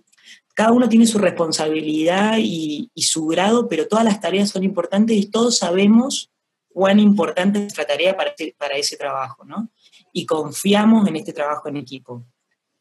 cada 0.54 0.72
uno 0.72 0.88
tiene 0.88 1.08
su 1.08 1.18
responsabilidad 1.18 2.38
y, 2.38 2.92
su 2.96 3.26
grado, 3.26 3.68
pero 3.68 3.88
todas 3.88 4.06
las 4.06 4.22
tareas 4.22 4.50
son 4.50 4.64
importantes 4.64 5.18
y 5.18 5.26
todos 5.26 5.58
sabemos 5.58 6.30
cuán 6.72 7.00
importante 7.00 7.58
es 7.58 7.64
nuestra 7.64 7.88
tarea 7.88 8.16
para 8.16 8.76
ese 8.76 8.98
trabajo, 8.98 9.44
¿no? 9.46 9.70
Y 10.14 10.28
confiamos 10.28 11.08
en 11.08 11.16
este 11.16 11.34
trabajo 11.34 11.70
en 11.70 11.78
equipo 11.78 12.24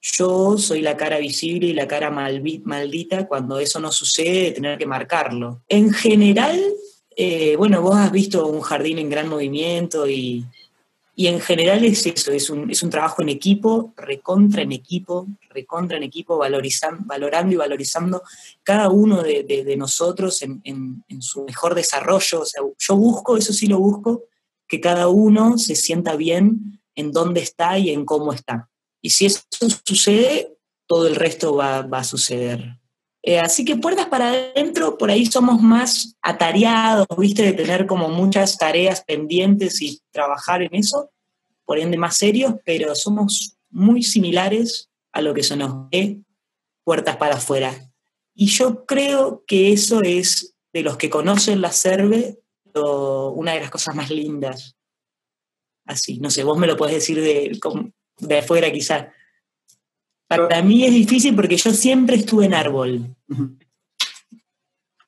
yo 0.05 0.59
soy 0.59 0.83
la 0.83 0.99
cara 0.99 1.19
visible 1.19 1.69
y 1.69 1.73
la 1.73 1.89
cara 1.89 2.11
maldita 2.11 3.27
cuando 3.27 3.59
eso 3.59 3.81
no 3.81 3.91
sucede, 3.91 4.43
de 4.43 4.53
tener 4.53 4.79
que 4.79 4.87
marcarlo. 4.87 5.63
En 5.67 5.93
general, 5.95 6.63
eh, 7.17 7.57
bueno, 7.57 7.81
vos 7.81 7.97
has 7.97 8.13
visto 8.13 8.47
un 8.47 8.61
jardín 8.61 8.99
en 8.99 9.09
gran 9.09 9.29
movimiento 9.29 10.07
y, 10.07 10.45
y 11.17 11.29
en 11.29 11.41
general 11.41 11.87
es 11.87 12.05
eso, 12.05 12.33
es 12.33 12.51
un, 12.51 12.71
es 12.71 12.83
un, 12.83 12.91
trabajo 12.91 13.23
en 13.23 13.31
equipo, 13.31 13.95
recontra 13.97 14.61
en 14.61 14.73
equipo, 14.73 15.27
recontra 15.49 15.97
en 15.97 16.03
equipo, 16.03 16.37
valorando 16.37 17.55
y 17.55 17.57
valorizando 17.57 18.23
cada 18.63 18.91
uno 18.91 19.23
de, 19.23 19.43
de, 19.45 19.77
nosotros 19.79 20.43
en, 20.43 20.61
en, 20.65 21.23
su 21.23 21.45
mejor 21.45 21.75
desarrollo. 21.75 22.43
O 22.43 22.45
sea, 22.45 22.63
yo 22.79 22.97
busco, 22.97 23.39
eso 23.39 23.55
sí 23.55 23.69
lo 23.69 23.79
busco, 23.79 24.25
que 24.69 24.83
cada 24.83 25.09
uno 25.09 25.57
se 25.57 25.77
sienta 25.77 26.15
bien 26.15 26.83
en 26.95 27.11
dónde 27.11 27.41
está 27.41 27.79
y 27.79 27.89
en 27.89 28.05
cómo 28.05 28.35
está. 28.35 28.69
Y 29.05 29.11
si 29.11 29.27
eso 29.27 29.43
sucede, 29.85 30.57
todo 30.87 31.07
el 31.07 31.15
resto 31.15 31.55
va, 31.55 31.83
va 31.83 31.99
a 31.99 32.05
suceder. 32.05 32.81
Eh, 33.23 33.39
así 33.39 33.63
que 33.63 33.77
puertas 33.77 34.07
para 34.07 34.31
adentro, 34.31 34.97
por 34.97 35.11
ahí 35.11 35.27
somos 35.27 35.61
más 35.61 36.17
atareados, 36.23 37.07
¿viste? 37.19 37.43
De 37.43 37.53
tener 37.53 37.85
como 37.85 38.09
muchas 38.09 38.57
tareas 38.57 39.05
pendientes 39.05 39.83
y 39.83 40.01
trabajar 40.11 40.63
en 40.63 40.75
eso, 40.75 41.11
por 41.67 41.79
ende 41.79 41.99
más 41.99 42.17
serios, 42.17 42.55
pero 42.65 42.95
somos 42.95 43.59
muy 43.69 44.03
similares 44.03 44.89
a 45.13 45.21
lo 45.21 45.35
que 45.35 45.43
se 45.43 45.57
nos 45.57 45.91
ve 45.91 46.21
puertas 46.83 47.19
para 47.19 47.35
afuera. 47.35 47.75
Y 48.35 48.47
yo 48.47 48.87
creo 48.87 49.45
que 49.47 49.75
eso 49.75 50.01
es, 50.03 50.57
de 50.73 50.81
los 50.81 50.97
que 50.97 51.11
conocen 51.11 51.61
la 51.61 51.73
CERVE, 51.73 52.39
una 52.75 53.53
de 53.53 53.61
las 53.61 53.71
cosas 53.71 53.95
más 53.95 54.09
lindas. 54.09 54.77
Así, 55.85 56.19
no 56.21 56.31
sé, 56.31 56.43
vos 56.43 56.57
me 56.57 56.67
lo 56.67 56.79
podés 56.79 56.95
decir 56.95 57.21
de, 57.21 57.59
de 58.19 58.39
afuera 58.39 58.71
quizá. 58.71 59.13
Para 60.29 60.63
mí 60.63 60.85
es 60.85 60.93
difícil 60.93 61.35
porque 61.35 61.57
yo 61.57 61.71
siempre 61.73 62.17
estuve 62.17 62.47
en 62.47 62.55
árbol. 62.55 63.15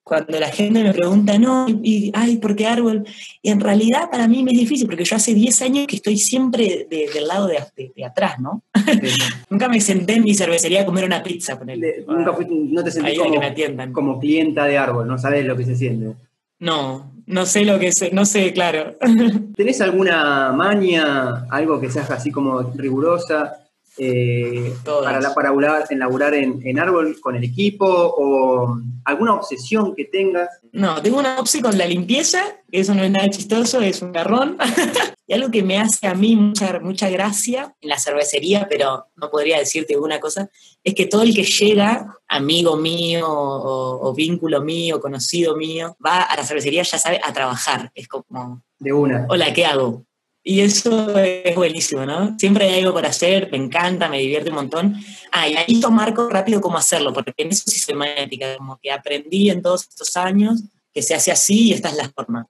Cuando 0.03 0.39
la 0.39 0.51
gente 0.51 0.85
me 0.85 0.93
pregunta, 0.93 1.37
no, 1.37 1.67
y, 1.69 2.13
ay, 2.15 2.37
¿por 2.37 2.55
qué 2.55 2.67
árbol? 2.67 3.05
Y 3.43 3.51
en 3.51 3.59
realidad 3.59 4.09
para 4.09 4.29
mí 4.29 4.45
me 4.45 4.53
es 4.53 4.59
difícil 4.59 4.87
porque 4.87 5.05
yo 5.05 5.17
hace 5.17 5.35
10 5.35 5.63
años 5.63 5.87
que 5.89 5.97
estoy 5.97 6.17
siempre 6.17 6.87
de, 6.89 7.11
del 7.13 7.27
lado 7.27 7.49
de, 7.49 7.59
de, 7.77 7.93
de 7.97 8.05
atrás, 8.05 8.39
¿no? 8.39 8.63
Nunca 9.51 9.69
me 9.69 9.81
senté 9.81 10.15
en 10.15 10.23
mi 10.23 10.35
cervecería 10.35 10.83
a 10.83 10.87
comer 10.87 11.07
una 11.07 11.25
pizza. 11.25 11.57
De, 11.57 12.05
nunca 12.07 12.33
fui, 12.35 12.47
no 12.47 12.85
te 12.85 12.93
sentí 12.93 13.17
como, 13.17 13.93
como 13.93 14.21
clienta 14.21 14.67
de 14.67 14.79
árbol, 14.79 15.09
no 15.09 15.19
sabes 15.19 15.45
lo 15.45 15.57
que 15.57 15.65
se 15.65 15.75
siente. 15.75 16.15
No, 16.59 17.13
no 17.27 17.45
sé 17.45 17.65
lo 17.65 17.79
que 17.79 17.89
es, 17.89 18.13
no 18.13 18.25
sé, 18.25 18.53
claro. 18.53 18.97
¿Tenés 19.57 19.81
alguna 19.81 20.53
maña, 20.53 21.47
algo 21.51 21.81
que 21.81 21.91
seas 21.91 22.11
así 22.11 22.31
como 22.31 22.63
rigurosa 22.75 23.67
eh, 23.99 24.75
para, 24.85 25.21
la, 25.21 25.35
para 25.35 25.51
laburar 25.91 26.35
en, 26.35 26.61
en, 26.65 26.79
árbol 26.79 27.19
con 27.21 27.35
el 27.35 27.45
equipo 27.45 27.87
o 27.87 28.79
alguna 29.05 29.35
obsesión 29.35 29.95
que 29.95 30.05
tengas? 30.05 30.49
No, 30.73 31.03
tengo 31.03 31.19
una 31.19 31.39
obsesión 31.41 31.71
con 31.71 31.79
la 31.79 31.87
limpieza, 31.87 32.43
que 32.71 32.81
eso 32.81 32.95
no 32.95 33.03
es 33.03 33.11
nada 33.11 33.29
chistoso, 33.29 33.81
es 33.81 34.03
un 34.03 34.13
garrón. 34.13 34.57
y 35.27 35.33
algo 35.33 35.51
que 35.51 35.63
me 35.63 35.79
hace 35.79 36.07
a 36.07 36.15
mí 36.15 36.37
mucha, 36.37 36.79
mucha 36.81 37.11
gracia 37.11 37.75
en 37.81 37.89
la 37.89 37.99
cervecería, 37.99 38.67
pero 38.69 39.07
no 39.17 39.31
podría 39.31 39.59
decirte 39.59 39.97
una 39.97 40.21
cosa, 40.21 40.49
es 40.85 40.95
que 40.95 41.07
todo 41.07 41.23
el 41.23 41.35
que 41.35 41.43
llega, 41.43 42.17
amigo 42.29 42.77
mío 42.77 43.29
o, 43.29 44.09
o 44.09 44.15
vínculo 44.15 44.63
mío, 44.63 45.01
conocido 45.01 45.57
mío, 45.57 45.97
va 46.05 46.23
a 46.23 46.37
la 46.37 46.45
cervecería, 46.45 46.83
ya 46.83 46.99
sabe, 46.99 47.21
a 47.23 47.33
trabajar. 47.33 47.91
Es 47.95 48.07
como... 48.07 48.63
De 48.79 48.93
una. 48.93 49.27
Hola, 49.29 49.53
¿qué 49.53 49.65
hago? 49.65 50.05
Y 50.49 50.61
eso 50.61 51.19
es 51.19 51.57
buenísimo, 51.57 52.07
¿no? 52.07 52.39
Siempre 52.39 52.69
hay 52.69 52.79
algo 52.79 52.93
por 52.93 53.05
hacer, 53.05 53.51
me 53.51 53.59
encanta, 53.59 54.09
me 54.09 54.21
divierte 54.21 54.51
un 54.51 54.55
montón. 54.55 54.95
Ah, 55.33 55.49
y 55.49 55.57
ahí 55.57 55.81
yo 55.81 55.91
marco 55.91 56.29
rápido 56.29 56.61
cómo 56.61 56.79
hacerlo, 56.79 57.13
porque 57.13 57.33
en 57.37 57.49
eso 57.49 57.65
sí 57.67 57.81
soy 57.81 57.97
magnética, 57.97 58.57
como 58.57 58.79
que 58.81 58.93
aprendí 58.93 59.51
en 59.51 59.61
todos 59.61 59.89
estos 59.89 60.17
años 60.17 60.63
que 60.95 61.03
se 61.03 61.17
hace 61.17 61.33
así 61.33 61.71
y 61.71 61.73
esta 61.73 61.89
es 61.89 61.97
la 61.97 62.09
forma. 62.11 62.47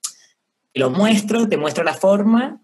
Te 0.74 0.80
lo 0.80 0.90
muestro, 0.90 1.48
te 1.48 1.56
muestro 1.56 1.84
la 1.84 1.94
forma, 1.94 2.60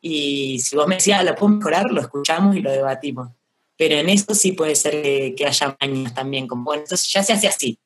y 0.00 0.58
si 0.60 0.76
vos 0.76 0.86
me 0.86 0.96
decías, 0.96 1.24
¿la 1.24 1.34
puedo 1.34 1.54
mejorar? 1.54 1.90
Lo 1.90 2.00
escuchamos 2.00 2.56
y 2.56 2.60
lo 2.60 2.70
debatimos. 2.70 3.30
Pero 3.76 3.96
en 3.96 4.08
eso 4.08 4.34
sí 4.34 4.52
puede 4.52 4.74
ser 4.74 5.02
que, 5.02 5.34
que 5.36 5.46
haya 5.46 5.76
mañas 5.80 6.14
también, 6.14 6.46
como, 6.46 6.64
bueno, 6.64 6.82
entonces 6.82 7.12
ya 7.12 7.22
se 7.22 7.32
hace 7.32 7.48
así. 7.48 7.78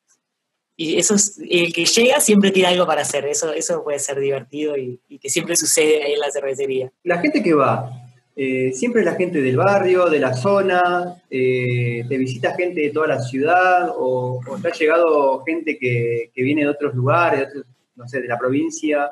Y 0.77 0.97
eso 0.97 1.15
es, 1.15 1.39
el 1.49 1.73
que 1.73 1.85
llega 1.85 2.19
siempre 2.19 2.51
tiene 2.51 2.69
algo 2.69 2.87
para 2.87 3.01
hacer, 3.01 3.25
eso, 3.25 3.53
eso 3.53 3.83
puede 3.83 3.99
ser 3.99 4.19
divertido 4.19 4.77
y, 4.77 4.99
y, 5.09 5.19
que 5.19 5.29
siempre 5.29 5.55
sucede 5.55 6.03
ahí 6.03 6.13
en 6.13 6.19
la 6.19 6.31
cervecería. 6.31 6.91
La 7.03 7.19
gente 7.19 7.43
que 7.43 7.53
va, 7.53 7.91
eh, 8.35 8.71
siempre 8.73 9.03
la 9.03 9.15
gente 9.15 9.41
del 9.41 9.57
barrio, 9.57 10.09
de 10.09 10.19
la 10.19 10.33
zona, 10.33 11.21
eh, 11.29 12.05
te 12.07 12.17
visita 12.17 12.55
gente 12.55 12.81
de 12.81 12.89
toda 12.89 13.07
la 13.07 13.19
ciudad 13.19 13.91
o, 13.95 14.39
te 14.61 14.69
ha 14.69 14.71
llegado 14.71 15.43
gente 15.43 15.77
que, 15.77 16.31
viene 16.35 16.63
de 16.63 16.69
otros 16.69 16.95
lugares, 16.95 17.49
no 17.95 18.07
sé, 18.07 18.21
de 18.21 18.27
la 18.27 18.39
provincia 18.39 19.11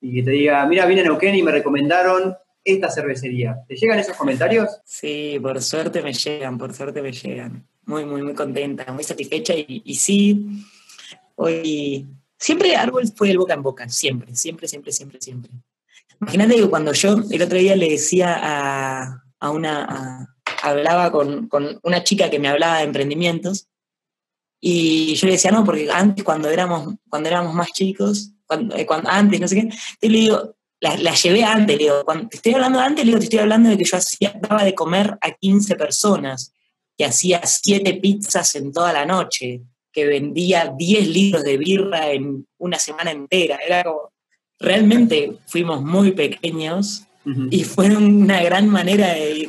y 0.00 0.14
que 0.14 0.22
te 0.22 0.30
diga, 0.30 0.66
mira, 0.66 0.86
vine 0.86 1.00
a 1.00 1.04
Neuquén 1.04 1.34
y 1.34 1.42
me 1.42 1.52
recomendaron 1.52 2.36
esta 2.64 2.90
cervecería. 2.90 3.64
¿Te 3.66 3.76
llegan 3.76 3.98
esos 3.98 4.16
comentarios? 4.16 4.68
Sí, 4.84 5.38
por 5.40 5.62
suerte 5.62 6.02
me 6.02 6.12
llegan, 6.12 6.58
por 6.58 6.74
suerte 6.74 7.00
me 7.00 7.12
llegan. 7.12 7.66
Muy, 7.84 8.04
muy, 8.04 8.22
muy 8.22 8.34
contenta, 8.34 8.92
muy 8.92 9.04
satisfecha 9.04 9.54
y, 9.56 9.94
sí, 9.94 10.64
hoy 11.36 12.06
siempre 12.36 12.74
Árbol 12.74 13.04
fue 13.14 13.30
el 13.30 13.38
boca 13.38 13.54
en 13.54 13.62
boca, 13.62 13.88
siempre, 13.88 14.34
siempre, 14.34 14.66
siempre, 14.66 14.90
siempre, 14.90 15.20
siempre. 15.20 15.52
Imagínate 16.20 16.56
que 16.56 16.68
cuando 16.68 16.92
yo 16.92 17.16
el 17.30 17.42
otro 17.42 17.58
día 17.58 17.76
le 17.76 17.90
decía 17.90 18.36
a, 19.38 19.50
una, 19.50 20.34
hablaba 20.62 21.12
con, 21.12 21.48
una 21.82 22.02
chica 22.02 22.28
que 22.28 22.40
me 22.40 22.48
hablaba 22.48 22.78
de 22.78 22.84
emprendimientos, 22.84 23.68
y 24.60 25.14
yo 25.14 25.26
le 25.26 25.34
decía, 25.34 25.52
no, 25.52 25.64
porque 25.64 25.88
antes 25.92 26.24
cuando 26.24 26.48
éramos, 26.48 26.94
cuando 27.08 27.28
éramos 27.28 27.54
más 27.54 27.70
chicos, 27.72 28.32
cuando, 28.46 28.76
eh, 28.76 28.86
antes, 29.04 29.40
no 29.40 29.48
sé 29.48 29.56
qué, 29.56 29.68
te 30.00 30.08
le 30.08 30.18
digo, 30.18 30.56
la, 30.80 31.14
llevé 31.14 31.44
antes, 31.44 31.76
le 31.76 31.84
digo, 31.84 32.04
cuando 32.04 32.28
te 32.28 32.36
estoy 32.36 32.54
hablando 32.54 32.80
antes, 32.80 33.04
le 33.04 33.10
digo, 33.10 33.18
te 33.18 33.24
estoy 33.24 33.38
hablando 33.40 33.70
de 33.70 33.78
que 33.78 33.84
yo 33.84 33.96
hacía, 33.96 34.34
de 34.64 34.74
comer 34.74 35.18
a 35.20 35.32
15 35.32 35.76
personas, 35.76 36.52
que 36.96 37.04
hacía 37.04 37.40
7 37.44 37.94
pizzas 37.94 38.54
en 38.54 38.72
toda 38.72 38.92
la 38.92 39.04
noche, 39.04 39.62
que 39.92 40.06
vendía 40.06 40.72
10 40.76 41.08
litros 41.08 41.44
de 41.44 41.56
birra 41.56 42.10
en 42.10 42.46
una 42.58 42.78
semana 42.78 43.10
entera, 43.10 43.58
era 43.64 43.84
como, 43.84 44.12
realmente 44.58 45.38
fuimos 45.46 45.82
muy 45.82 46.12
pequeños 46.12 47.06
y 47.50 47.64
fue 47.64 47.88
una 47.96 48.40
gran 48.42 48.68
manera 48.68 49.14
de, 49.14 49.48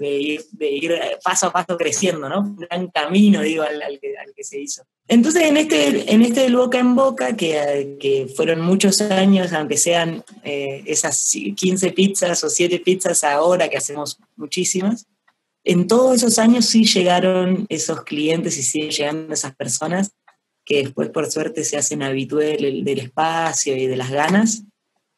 ir, 0.00 0.98
paso 1.22 1.48
a 1.48 1.52
paso 1.52 1.76
creciendo, 1.76 2.28
¿no? 2.28 2.40
Un 2.40 2.56
gran 2.56 2.88
camino, 2.88 3.42
digo, 3.42 3.62
al, 3.62 4.00
que, 4.00 4.44
se 4.44 4.58
hizo. 4.58 4.82
Entonces, 5.06 5.42
en 5.42 5.58
este, 5.58 6.12
en 6.12 6.22
este 6.22 6.50
boca 6.50 6.78
en 6.78 6.94
boca, 6.94 7.36
que, 7.36 7.96
que 8.00 8.28
fueron 8.34 8.62
muchos 8.62 9.00
años, 9.02 9.52
aunque 9.52 9.76
sean 9.76 10.24
eh, 10.42 10.82
esas 10.86 11.30
15 11.32 11.92
pizzas 11.92 12.42
o 12.44 12.48
7 12.48 12.78
pizzas 12.80 13.22
ahora, 13.24 13.68
que 13.68 13.76
hacemos 13.76 14.18
muchísimas, 14.36 15.06
en 15.64 15.86
todos 15.86 16.16
esos 16.16 16.38
años 16.38 16.64
sí 16.64 16.84
llegaron 16.84 17.66
esos 17.68 18.04
clientes 18.04 18.56
y 18.56 18.62
siguen 18.62 18.90
llegando 18.90 19.34
esas 19.34 19.54
personas 19.54 20.12
que 20.64 20.82
después 20.82 21.10
por 21.10 21.30
suerte 21.30 21.64
se 21.64 21.76
hacen 21.76 22.02
habituales 22.02 22.60
del, 22.60 22.98
espacio 22.98 23.76
y 23.76 23.86
de 23.86 23.96
las 23.96 24.10
ganas, 24.10 24.64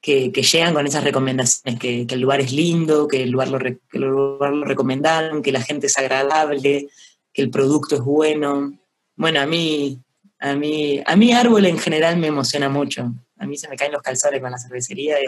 que, 0.01 0.31
llegan 0.31 0.75
con 0.75 0.87
esas 0.87 1.05
recomendaciones, 1.05 1.79
que, 1.81 2.07
el 2.09 2.21
lugar 2.21 2.41
es 2.41 2.53
lindo, 2.53 3.07
que 3.07 3.23
el 3.23 3.31
lugar, 3.31 3.49
lo, 3.49 3.59
que 3.59 3.99
lugar 3.99 4.53
lo 4.53 4.65
recomendaron, 4.65 5.43
que 5.43 5.53
la 5.53 5.63
gente 5.63 5.87
es 5.87 5.99
agradable, 5.99 6.89
que 7.33 7.43
el 7.43 7.51
producto 7.51 7.97
es 7.97 8.03
bueno. 8.03 8.73
Bueno, 9.17 9.41
a 9.41 9.47
mí, 9.47 9.99
a 10.39 10.55
mí, 10.55 11.03
a 11.05 11.17
mí 11.17 11.33
árbol 11.33 11.67
en 11.67 11.79
general 11.79 12.17
me 12.17 12.29
emociona 12.29 12.69
mucho. 12.69 13.13
A 13.39 13.47
mí 13.47 13.57
se 13.57 13.69
me 13.69 13.77
caen 13.77 13.93
los 13.93 14.03
calzones 14.03 14.41
con 14.41 14.51
la 14.51 14.59
cervecería 14.59 15.21
y 15.21 15.27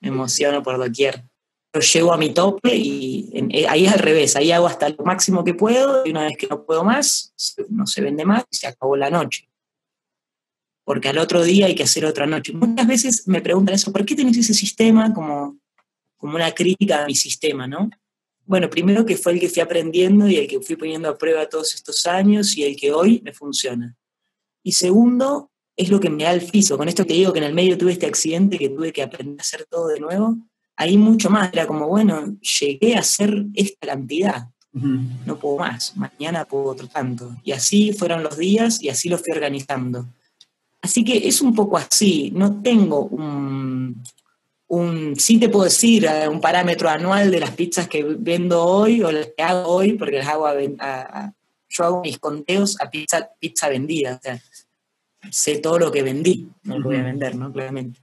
me 0.00 0.08
emociono 0.08 0.62
por 0.62 0.78
doquier 0.78 1.24
lo 1.72 1.80
llevo 1.80 2.12
a 2.12 2.16
mi 2.16 2.30
tope 2.30 2.74
y 2.74 3.30
eh, 3.32 3.66
ahí 3.68 3.86
es 3.86 3.92
al 3.92 4.00
revés, 4.00 4.36
ahí 4.36 4.50
hago 4.50 4.66
hasta 4.66 4.88
lo 4.88 5.04
máximo 5.04 5.44
que 5.44 5.54
puedo 5.54 6.04
y 6.04 6.10
una 6.10 6.24
vez 6.24 6.36
que 6.36 6.48
no 6.48 6.64
puedo 6.64 6.84
más, 6.84 7.32
no 7.68 7.86
se 7.86 8.00
vende 8.00 8.24
más 8.24 8.44
y 8.50 8.56
se 8.56 8.66
acabó 8.66 8.96
la 8.96 9.10
noche. 9.10 9.48
Porque 10.90 11.08
al 11.08 11.18
otro 11.18 11.44
día 11.44 11.66
hay 11.66 11.76
que 11.76 11.84
hacer 11.84 12.04
otra 12.04 12.26
noche. 12.26 12.52
Muchas 12.52 12.84
veces 12.84 13.28
me 13.28 13.40
preguntan 13.40 13.76
eso, 13.76 13.92
¿por 13.92 14.04
qué 14.04 14.16
tenés 14.16 14.36
ese 14.38 14.54
sistema 14.54 15.14
como, 15.14 15.56
como 16.16 16.34
una 16.34 16.50
crítica 16.50 17.04
a 17.04 17.06
mi 17.06 17.14
sistema, 17.14 17.68
no? 17.68 17.88
Bueno, 18.44 18.68
primero 18.68 19.06
que 19.06 19.16
fue 19.16 19.34
el 19.34 19.38
que 19.38 19.48
fui 19.48 19.62
aprendiendo 19.62 20.26
y 20.26 20.34
el 20.34 20.48
que 20.48 20.58
fui 20.58 20.74
poniendo 20.74 21.08
a 21.08 21.16
prueba 21.16 21.48
todos 21.48 21.76
estos 21.76 22.06
años 22.06 22.56
y 22.56 22.64
el 22.64 22.74
que 22.74 22.90
hoy 22.90 23.22
me 23.24 23.32
funciona. 23.32 23.96
Y 24.64 24.72
segundo, 24.72 25.52
es 25.76 25.90
lo 25.90 26.00
que 26.00 26.10
me 26.10 26.24
da 26.24 26.32
el 26.32 26.44
piso. 26.44 26.76
Con 26.76 26.88
esto 26.88 27.06
te 27.06 27.14
digo 27.14 27.32
que 27.32 27.38
en 27.38 27.44
el 27.44 27.54
medio 27.54 27.78
tuve 27.78 27.92
este 27.92 28.06
accidente 28.06 28.58
que 28.58 28.70
tuve 28.70 28.92
que 28.92 29.04
aprender 29.04 29.38
a 29.38 29.42
hacer 29.42 29.66
todo 29.70 29.86
de 29.86 30.00
nuevo 30.00 30.38
ahí 30.74 30.96
mucho 30.96 31.30
más, 31.30 31.52
era 31.52 31.68
como, 31.68 31.86
bueno, 31.86 32.36
llegué 32.60 32.96
a 32.96 33.00
hacer 33.00 33.44
esta 33.54 33.86
cantidad, 33.86 34.48
no 34.72 35.38
puedo 35.38 35.58
más, 35.58 35.94
mañana 35.94 36.46
puedo 36.46 36.64
otro 36.64 36.88
tanto. 36.88 37.36
Y 37.44 37.52
así 37.52 37.92
fueron 37.92 38.22
los 38.24 38.38
días 38.38 38.82
y 38.82 38.88
así 38.88 39.08
lo 39.08 39.18
fui 39.18 39.32
organizando. 39.32 40.08
Así 40.82 41.04
que 41.04 41.28
es 41.28 41.40
un 41.42 41.54
poco 41.54 41.76
así, 41.76 42.32
no 42.34 42.62
tengo 42.62 43.04
un, 43.04 44.02
un, 44.68 45.14
sí 45.16 45.38
te 45.38 45.48
puedo 45.48 45.64
decir, 45.64 46.06
eh, 46.06 46.28
un 46.28 46.40
parámetro 46.40 46.88
anual 46.88 47.30
de 47.30 47.40
las 47.40 47.50
pizzas 47.50 47.88
que 47.88 48.02
vendo 48.02 48.64
hoy 48.64 49.02
o 49.02 49.12
las 49.12 49.28
que 49.36 49.42
hago 49.42 49.68
hoy, 49.68 49.94
porque 49.94 50.18
las 50.18 50.28
hago 50.28 50.46
a, 50.46 51.32
yo 51.68 51.84
hago 51.84 52.00
mis 52.00 52.18
conteos 52.18 52.80
a 52.80 52.88
pizza, 52.88 53.30
pizza 53.38 53.68
vendida, 53.68 54.16
o 54.16 54.22
sea, 54.22 54.40
sé 55.30 55.58
todo 55.58 55.78
lo 55.78 55.92
que 55.92 56.02
vendí, 56.02 56.48
no 56.62 56.78
lo 56.78 56.84
voy 56.86 56.96
a 56.96 57.02
vender, 57.02 57.36
¿no? 57.36 57.52
Claramente. 57.52 58.00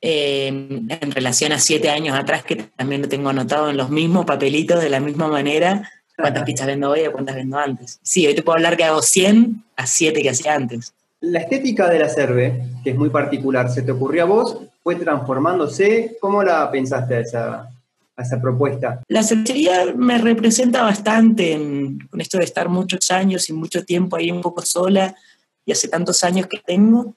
Eh, 0.00 0.46
en 0.48 1.10
relación 1.10 1.52
a 1.52 1.58
siete 1.58 1.88
años 1.88 2.16
atrás, 2.16 2.44
que 2.44 2.56
también 2.56 3.02
lo 3.02 3.08
tengo 3.08 3.30
anotado 3.30 3.70
en 3.70 3.76
los 3.76 3.90
mismos 3.90 4.26
papelitos 4.26 4.80
de 4.80 4.90
la 4.90 5.00
misma 5.00 5.28
manera, 5.28 5.90
cuántas 6.16 6.44
pizzas 6.44 6.66
vendo 6.66 6.90
hoy 6.90 7.06
o 7.06 7.12
cuántas 7.12 7.36
vendo 7.36 7.58
antes. 7.58 7.98
Sí, 8.02 8.26
hoy 8.26 8.34
te 8.34 8.42
puedo 8.42 8.56
hablar 8.56 8.76
que 8.76 8.84
hago 8.84 9.02
100 9.02 9.64
a 9.76 9.86
7 9.86 10.22
que 10.22 10.30
hacía 10.30 10.54
antes. 10.54 10.94
La 11.20 11.40
estética 11.40 11.88
de 11.88 11.98
la 11.98 12.08
cerve, 12.08 12.62
que 12.84 12.90
es 12.90 12.96
muy 12.96 13.10
particular, 13.10 13.70
¿se 13.70 13.82
te 13.82 13.92
ocurrió 13.92 14.22
a 14.22 14.26
vos? 14.26 14.58
¿Fue 14.82 14.94
transformándose? 14.96 16.16
¿Cómo 16.20 16.42
la 16.42 16.70
pensaste 16.70 17.16
a 17.16 17.20
esa, 17.20 17.70
a 18.16 18.22
esa 18.22 18.40
propuesta? 18.40 19.02
La 19.08 19.22
cervecería 19.22 19.94
me 19.96 20.18
representa 20.18 20.82
bastante 20.82 21.58
con 22.10 22.20
esto 22.20 22.38
de 22.38 22.44
estar 22.44 22.68
muchos 22.68 23.10
años 23.10 23.48
y 23.48 23.52
mucho 23.52 23.84
tiempo 23.84 24.16
ahí 24.16 24.30
un 24.30 24.40
poco 24.40 24.62
sola 24.62 25.14
y 25.64 25.72
hace 25.72 25.88
tantos 25.88 26.22
años 26.24 26.46
que 26.46 26.58
tengo 26.64 27.14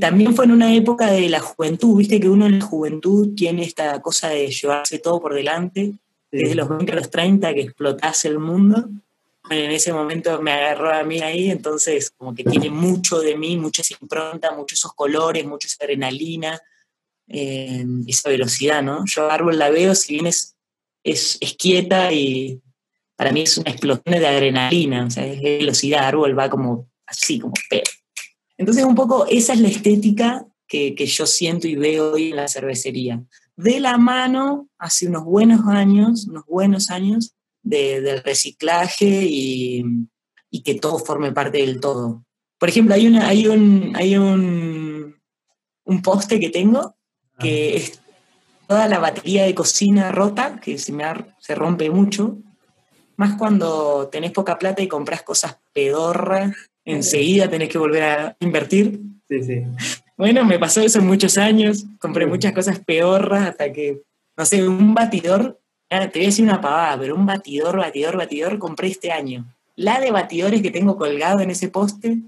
también 0.00 0.34
fue 0.34 0.44
en 0.44 0.50
una 0.50 0.74
época 0.74 1.10
de 1.10 1.28
la 1.28 1.40
juventud, 1.40 1.96
viste 1.96 2.18
que 2.18 2.28
uno 2.28 2.46
en 2.46 2.58
la 2.58 2.64
juventud 2.64 3.34
tiene 3.36 3.62
esta 3.62 4.00
cosa 4.02 4.28
de 4.28 4.48
llevarse 4.48 4.98
todo 4.98 5.20
por 5.20 5.34
delante, 5.34 5.92
desde 6.32 6.56
los 6.56 6.68
20 6.68 6.92
a 6.92 6.96
los 6.96 7.10
30, 7.10 7.54
que 7.54 7.60
explotase 7.60 8.26
el 8.26 8.40
mundo. 8.40 8.88
En 9.50 9.70
ese 9.70 9.92
momento 9.92 10.40
me 10.40 10.52
agarró 10.52 10.92
a 10.92 11.02
mí 11.04 11.20
ahí, 11.20 11.50
entonces 11.50 12.10
como 12.16 12.34
que 12.34 12.44
tiene 12.44 12.70
mucho 12.70 13.20
de 13.20 13.36
mí, 13.36 13.56
mucha 13.56 13.82
esa 13.82 13.96
impronta, 14.00 14.52
muchos 14.52 14.78
esos 14.78 14.94
colores, 14.94 15.46
mucha 15.46 15.66
esa 15.68 15.84
adrenalina, 15.84 16.60
eh, 17.28 17.84
esa 18.06 18.30
velocidad, 18.30 18.82
¿no? 18.82 19.04
Yo 19.06 19.30
Árbol 19.30 19.58
la 19.58 19.70
veo, 19.70 19.94
si 19.94 20.14
bien 20.14 20.26
es, 20.26 20.56
es, 21.02 21.38
quieta 21.58 22.12
y 22.12 22.60
para 23.16 23.32
mí 23.32 23.42
es 23.42 23.58
una 23.58 23.70
explosión 23.70 24.18
de 24.18 24.26
adrenalina, 24.26 25.06
o 25.06 25.10
sea, 25.10 25.26
es 25.26 25.40
velocidad, 25.40 26.06
Árbol 26.06 26.38
va 26.38 26.48
como 26.48 26.88
así, 27.06 27.38
como 27.38 27.54
entonces, 28.56 28.84
un 28.84 28.94
poco 28.94 29.26
esa 29.26 29.52
es 29.52 29.60
la 29.60 29.68
estética 29.68 30.46
que, 30.66 30.94
yo 30.94 31.26
siento 31.26 31.68
y 31.68 31.76
veo 31.76 32.12
hoy 32.12 32.30
en 32.30 32.36
la 32.36 32.48
cervecería. 32.48 33.22
De 33.56 33.78
la 33.80 33.98
mano, 33.98 34.68
hace 34.78 35.06
unos 35.06 35.24
buenos 35.24 35.66
años, 35.66 36.26
unos 36.26 36.44
buenos 36.46 36.90
años, 36.90 37.34
del 37.64 38.22
reciclaje 38.22 39.26
y, 39.28 39.84
que 40.64 40.76
todo 40.76 40.98
forme 40.98 41.32
parte 41.32 41.58
del 41.58 41.80
todo. 41.80 42.24
Por 42.58 42.68
ejemplo, 42.68 42.94
hay, 42.94 43.08
una, 43.08 43.26
hay, 43.26 43.48
un, 43.48 43.92
hay 43.96 44.16
un, 44.16 45.16
un 45.84 46.02
poste 46.02 46.38
que 46.38 46.50
tengo 46.50 46.94
que 47.40 47.76
es 47.76 48.00
toda 48.68 48.86
la 48.88 49.00
batería 49.00 49.44
de 49.44 49.54
cocina 49.54 50.12
rota, 50.12 50.60
que 50.60 50.78
se, 50.78 50.92
me 50.92 51.04
se 51.40 51.56
rompe 51.56 51.90
mucho, 51.90 52.38
más 53.16 53.34
cuando 53.36 54.08
tenés 54.08 54.30
poca 54.30 54.58
plata 54.58 54.82
y 54.82 54.88
compras 54.88 55.22
cosas 55.22 55.58
pedorras 55.72 56.54
enseguida 56.84 57.48
tenés 57.48 57.68
que 57.68 57.78
volver 57.78 58.02
a 58.02 58.36
invertir. 58.40 59.00
Sí, 59.28 59.42
sí. 59.42 59.62
Bueno, 60.16 60.44
me 60.44 60.58
pasó 60.58 60.80
eso 60.80 60.98
en 60.98 61.06
muchos 61.06 61.38
años, 61.38 61.86
compré 61.98 62.26
muchas 62.26 62.52
cosas 62.52 62.78
peorras 62.78 63.48
hasta 63.48 63.72
que, 63.72 64.02
no 64.36 64.44
sé, 64.44 64.66
un 64.66 64.94
batidor, 64.94 65.60
te 66.00 66.18
voy 66.18 66.26
a 66.26 66.28
decir 66.28 66.44
una 66.44 66.60
pavada, 66.60 66.98
pero 66.98 67.14
un 67.14 67.26
batidor, 67.26 67.76
batidor, 67.76 68.16
batidor 68.16 68.58
compré 68.58 68.88
este 68.88 69.12
año. 69.12 69.44
La 69.76 70.00
de 70.00 70.10
batidores 70.10 70.62
que 70.62 70.70
tengo 70.70 70.96
colgado 70.96 71.40
en 71.40 71.50
ese 71.50 71.68
poste, 71.68 72.18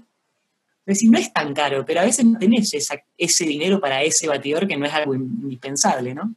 decir, 0.85 1.11
no 1.11 1.17
es 1.17 1.31
tan 1.33 1.53
caro, 1.53 1.85
pero 1.85 1.99
a 1.99 2.05
veces 2.05 2.25
no 2.25 2.39
tenés 2.39 2.73
ese 3.17 3.45
dinero 3.45 3.79
para 3.79 4.01
ese 4.03 4.27
batidor 4.27 4.67
que 4.67 4.77
no 4.77 4.85
es 4.85 4.93
algo 4.93 5.13
indispensable, 5.15 6.13
¿no? 6.13 6.33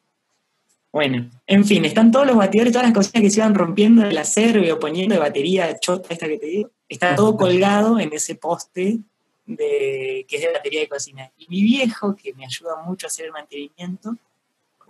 Bueno, 0.92 1.30
en 1.46 1.64
fin, 1.64 1.84
están 1.84 2.10
todos 2.10 2.26
los 2.26 2.36
batidores, 2.36 2.72
todas 2.72 2.88
las 2.88 2.94
cositas 2.94 3.22
que 3.22 3.30
se 3.30 3.38
iban 3.38 3.54
rompiendo 3.54 4.02
del 4.02 4.18
acero 4.18 4.62
o 4.74 4.78
poniendo 4.80 5.14
de 5.14 5.20
batería 5.20 5.78
chota 5.78 6.12
esta 6.12 6.26
que 6.26 6.38
te 6.38 6.46
digo. 6.46 6.70
Está 6.88 7.14
todo 7.14 7.36
colgado 7.36 8.00
en 8.00 8.12
ese 8.12 8.34
poste 8.34 8.98
de, 9.46 10.26
que 10.28 10.36
es 10.36 10.42
de 10.42 10.52
batería 10.52 10.80
de 10.80 10.88
cocina. 10.88 11.30
Y 11.38 11.46
mi 11.48 11.62
viejo, 11.62 12.16
que 12.16 12.34
me 12.34 12.44
ayuda 12.44 12.82
mucho 12.84 13.06
a 13.06 13.08
hacer 13.08 13.26
el 13.26 13.32
mantenimiento, 13.32 14.16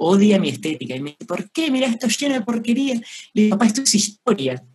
odia 0.00 0.40
mi 0.40 0.48
estética. 0.48 0.96
Y 0.96 1.00
me 1.00 1.10
dice, 1.10 1.26
¿por 1.26 1.50
qué? 1.50 1.70
Mira, 1.70 1.86
esto 1.86 2.08
lleno 2.08 2.34
de 2.34 2.40
porquería. 2.40 2.94
Le 3.34 3.42
digo, 3.42 3.56
papá, 3.56 3.66
esto 3.66 3.82
es 3.82 3.94
historia. 3.94 4.62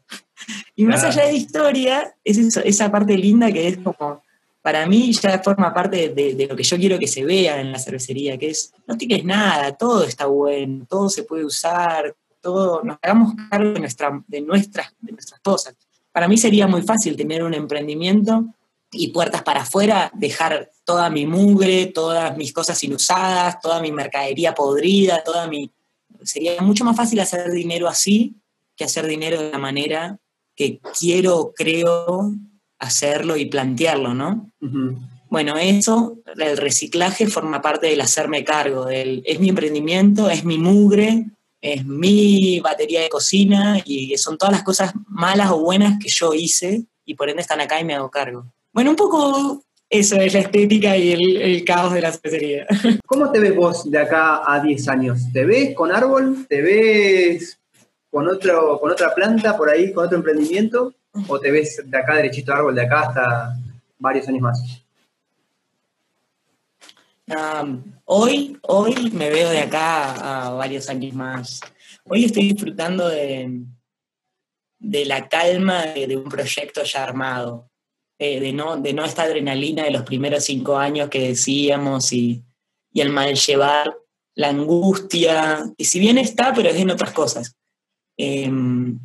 Y 0.75 0.83
más 0.83 1.03
allá 1.03 1.25
de 1.25 1.33
historia, 1.33 2.13
es 2.23 2.37
esa 2.37 2.91
parte 2.91 3.17
linda 3.17 3.51
que 3.51 3.69
es 3.69 3.77
como 3.77 4.21
para 4.65 4.85
mí 4.87 5.13
ya 5.13 5.39
forma 5.43 5.71
parte 5.71 6.09
de, 6.09 6.47
lo 6.49 6.55
que 6.55 6.63
yo 6.63 6.75
quiero 6.77 6.97
que 6.97 7.07
se 7.07 7.23
vea 7.23 7.61
en 7.61 7.71
la 7.71 7.77
cervecería, 7.77 8.35
que 8.35 8.49
es, 8.49 8.73
no 8.87 8.97
tienes 8.97 9.23
nada, 9.23 9.71
todo 9.73 10.03
está 10.03 10.25
bueno, 10.25 10.87
todo 10.89 11.07
se 11.07 11.21
puede 11.21 11.45
usar, 11.45 12.15
todo, 12.41 12.81
nos 12.83 12.97
hagamos 12.99 13.35
cargo 13.49 13.73
de, 13.73 13.79
nuestra, 13.79 14.23
de, 14.27 14.41
nuestras, 14.41 14.91
de 14.99 15.11
nuestras 15.11 15.39
cosas. 15.41 15.75
Para 16.11 16.27
mí 16.27 16.35
sería 16.35 16.65
muy 16.65 16.81
fácil 16.81 17.15
tener 17.15 17.43
un 17.43 17.53
emprendimiento 17.53 18.54
y 18.95 19.09
puertas 19.09 19.43
para 19.43 19.61
afuera, 19.61 20.11
dejar 20.13 20.71
toda 20.83 21.09
mi 21.09 21.25
mugre, 21.25 21.87
todas 21.87 22.35
mis 22.37 22.53
cosas 22.53 22.83
inusadas, 22.83 23.59
toda 23.59 23.81
mi 23.81 23.91
mercadería 23.91 24.53
podrida, 24.53 25.23
toda 25.23 25.47
mi... 25.47 25.71
Sería 26.23 26.61
mucho 26.61 26.85
más 26.85 26.95
fácil 26.95 27.19
hacer 27.19 27.51
dinero 27.51 27.87
así 27.87 28.35
que 28.75 28.83
hacer 28.83 29.05
dinero 29.05 29.41
de 29.41 29.51
la 29.51 29.57
manera 29.57 30.19
que 30.55 30.79
quiero, 30.97 31.53
creo 31.55 32.33
hacerlo 32.79 33.37
y 33.37 33.45
plantearlo, 33.45 34.13
¿no? 34.13 34.51
Bueno, 35.29 35.57
eso, 35.57 36.19
el 36.37 36.57
reciclaje 36.57 37.27
forma 37.27 37.61
parte 37.61 37.87
del 37.87 38.01
hacerme 38.01 38.43
cargo, 38.43 38.85
del, 38.85 39.21
es 39.25 39.39
mi 39.39 39.49
emprendimiento, 39.49 40.29
es 40.29 40.45
mi 40.45 40.57
mugre, 40.57 41.25
es 41.61 41.85
mi 41.85 42.59
batería 42.59 43.01
de 43.01 43.09
cocina 43.09 43.81
y 43.83 44.17
son 44.17 44.37
todas 44.37 44.53
las 44.53 44.63
cosas 44.63 44.93
malas 45.07 45.51
o 45.51 45.59
buenas 45.59 45.99
que 45.99 46.09
yo 46.09 46.33
hice 46.33 46.85
y 47.05 47.15
por 47.15 47.29
ende 47.29 47.41
están 47.41 47.61
acá 47.61 47.79
y 47.79 47.85
me 47.85 47.95
hago 47.95 48.09
cargo. 48.09 48.51
Bueno, 48.75 48.89
un 48.89 48.97
poco 48.97 49.63
eso 49.89 50.17
es 50.17 50.33
la 50.33 50.41
estética 50.41 50.97
y 50.97 51.13
el, 51.13 51.63
caos 51.63 51.93
de 51.93 52.01
la 52.01 52.11
cervecería. 52.11 52.67
¿Cómo 53.05 53.31
te 53.31 53.39
ves 53.39 53.55
vos 53.55 53.89
de 53.89 53.97
acá 53.97 54.41
a 54.45 54.59
10 54.59 54.89
años? 54.89 55.31
¿Te 55.31 55.45
ves 55.45 55.73
con 55.73 55.93
árbol? 55.93 56.45
¿Te 56.49 56.61
ves 56.61 57.57
con, 58.11 58.27
otro, 58.27 58.77
con 58.81 58.91
otra 58.91 59.15
planta 59.15 59.55
por 59.55 59.69
ahí, 59.69 59.93
con 59.93 60.07
otro 60.07 60.17
emprendimiento? 60.17 60.93
¿O 61.29 61.39
te 61.39 61.51
ves 61.51 61.83
de 61.85 61.97
acá 61.97 62.17
derechito 62.17 62.53
árbol, 62.53 62.75
de 62.75 62.81
acá 62.81 62.99
hasta 63.03 63.55
varios 63.97 64.27
años 64.27 64.41
más? 64.41 64.81
hoy, 68.03 68.59
hoy 68.63 69.09
me 69.13 69.29
veo 69.29 69.51
de 69.51 69.59
acá 69.59 70.47
a 70.47 70.49
varios 70.49 70.89
años 70.89 71.13
más. 71.13 71.61
Hoy 72.03 72.25
estoy 72.25 72.49
disfrutando 72.49 73.07
de, 73.07 73.61
de 74.79 75.05
la 75.05 75.29
calma 75.29 75.85
de 75.85 76.17
un 76.17 76.25
proyecto 76.25 76.83
ya 76.83 77.05
armado 77.05 77.69
de, 78.17 78.53
no, 78.53 78.77
de 78.77 78.93
no 78.93 79.03
esta 79.03 79.23
adrenalina 79.23 79.83
de 79.83 79.91
los 79.91 80.03
primeros 80.03 80.43
cinco 80.43 80.77
años 80.77 81.09
que 81.09 81.27
decíamos 81.27 82.13
y, 82.13 82.43
y 82.93 83.01
el 83.01 83.09
mal 83.09 83.35
llevar, 83.35 83.95
la 84.35 84.49
angustia, 84.49 85.65
y 85.77 85.85
si 85.85 85.99
bien 85.99 86.17
está, 86.17 86.53
pero 86.53 86.69
es 86.69 86.75
en 86.75 86.91
otras 86.91 87.11
cosas. 87.11 87.55
Em, 88.17 88.99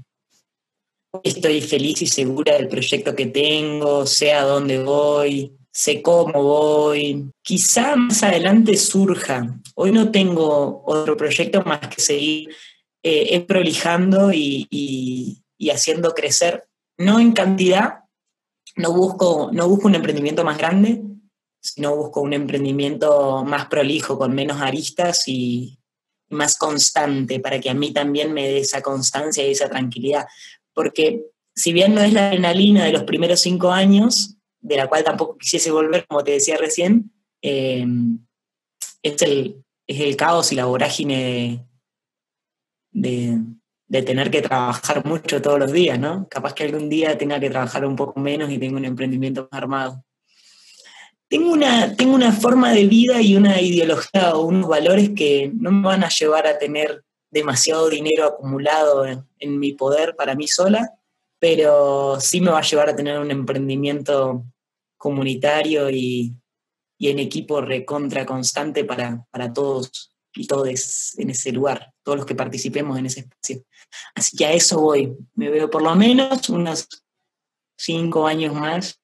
estoy 1.25 1.61
feliz 1.61 2.03
y 2.03 2.07
segura 2.07 2.55
del 2.55 2.68
proyecto 2.68 3.14
que 3.14 3.27
tengo, 3.27 4.07
sé 4.07 4.33
a 4.33 4.44
dónde 4.44 4.83
voy, 4.83 5.53
sé 5.73 6.03
cómo 6.03 6.42
voy. 6.42 7.31
Quizá 7.42 7.96
más 7.96 8.23
adelante 8.23 8.77
surja. 8.77 9.61
Hoy 9.75 9.92
no 9.92 10.11
tengo 10.11 10.83
otro 10.87 11.16
proyecto 11.16 11.62
más 11.62 11.81
que 11.88 12.01
seguir 12.01 12.55
eh, 13.03 13.40
prolijando 13.40 14.33
y, 14.33 14.66
y, 14.70 15.70
haciendo 15.70 16.14
crecer, 16.14 16.66
no 16.99 17.20
en 17.20 17.33
cantidad, 17.33 18.01
no 18.80 18.92
busco, 18.92 19.50
no 19.52 19.68
busco 19.68 19.88
un 19.88 19.94
emprendimiento 19.94 20.44
más 20.44 20.58
grande, 20.58 21.02
sino 21.60 21.94
busco 21.96 22.20
un 22.20 22.32
emprendimiento 22.32 23.44
más 23.44 23.66
prolijo, 23.66 24.18
con 24.18 24.34
menos 24.34 24.60
aristas 24.60 25.28
y 25.28 25.78
más 26.30 26.56
constante, 26.56 27.40
para 27.40 27.60
que 27.60 27.70
a 27.70 27.74
mí 27.74 27.92
también 27.92 28.32
me 28.32 28.48
dé 28.48 28.58
esa 28.58 28.82
constancia 28.82 29.46
y 29.46 29.50
esa 29.50 29.68
tranquilidad. 29.68 30.26
Porque 30.72 31.26
si 31.54 31.72
bien 31.72 31.94
no 31.94 32.00
es 32.00 32.12
la 32.12 32.28
adrenalina 32.28 32.84
de 32.84 32.92
los 32.92 33.04
primeros 33.04 33.40
cinco 33.40 33.70
años, 33.70 34.36
de 34.60 34.76
la 34.76 34.88
cual 34.88 35.04
tampoco 35.04 35.36
quisiese 35.38 35.70
volver, 35.70 36.06
como 36.06 36.24
te 36.24 36.32
decía 36.32 36.56
recién, 36.56 37.12
eh, 37.42 37.86
es, 39.02 39.22
el, 39.22 39.62
es 39.86 40.00
el 40.00 40.16
caos 40.16 40.52
y 40.52 40.56
la 40.56 40.66
vorágine 40.66 41.64
de, 42.92 43.10
de 43.10 43.38
tener 43.90 44.31
que 44.31 44.40
trabajar 44.40 45.05
mucho 45.05 45.42
todos 45.42 45.59
los 45.59 45.72
días, 45.72 45.98
¿no? 45.98 46.29
Capaz 46.29 46.55
que 46.55 46.64
algún 46.64 46.88
día 46.88 47.18
tenga 47.18 47.40
que 47.40 47.50
trabajar 47.50 47.85
un 47.85 47.96
poco 47.96 48.20
menos 48.20 48.50
y 48.50 48.59
tenga 48.59 48.76
un 48.76 48.85
emprendimiento 48.85 49.48
armado. 49.50 50.05
Tengo 51.29 51.53
una, 51.53 51.96
tengo 51.96 52.14
una 52.14 52.33
forma 52.33 52.72
de 52.72 52.87
vida 52.87 53.20
y 53.20 53.37
una 53.37 53.61
ideología 53.61 54.35
o 54.35 54.46
unos 54.46 54.68
valores 54.68 55.11
que 55.16 55.50
no 55.55 55.72
me 55.72 55.87
van 55.87 56.05
a 56.05 56.09
llevar 56.09 56.46
a 56.46 56.59
tener 56.59 57.05
demasiado 57.31 57.88
dinero 57.88 58.26
acumulado 58.26 59.07
en, 59.07 59.59
mi 59.59 59.72
poder 59.72 60.16
para 60.16 60.35
mí 60.35 60.46
sola, 60.48 60.92
pero 61.38 62.18
sí 62.20 62.40
me 62.40 62.50
va 62.50 62.59
a 62.59 62.62
llevar 62.62 62.90
a 62.90 62.96
tener 62.96 63.18
un 63.18 63.31
emprendimiento 63.31 64.44
comunitario 64.96 65.90
y, 65.90 66.35
en 66.98 67.18
equipo 67.18 67.61
recontra 67.61 68.26
constante 68.26 68.85
para, 68.85 69.24
para 69.31 69.53
todos 69.53 70.14
y 70.34 70.46
todos 70.46 71.14
en 71.18 71.30
ese 71.30 71.52
lugar, 71.52 71.92
todos 72.02 72.18
los 72.18 72.26
que 72.26 72.34
participemos 72.34 72.98
en 72.98 73.06
ese 73.06 73.20
espacio. 73.20 73.62
Así 74.14 74.36
que 74.36 74.46
a 74.46 74.52
eso 74.52 74.80
voy. 74.80 75.16
Me 75.34 75.50
veo 75.50 75.70
por 75.70 75.82
lo 75.82 75.94
menos 75.94 76.48
unos 76.48 76.88
cinco 77.76 78.26
años 78.26 78.54
más. 78.54 79.00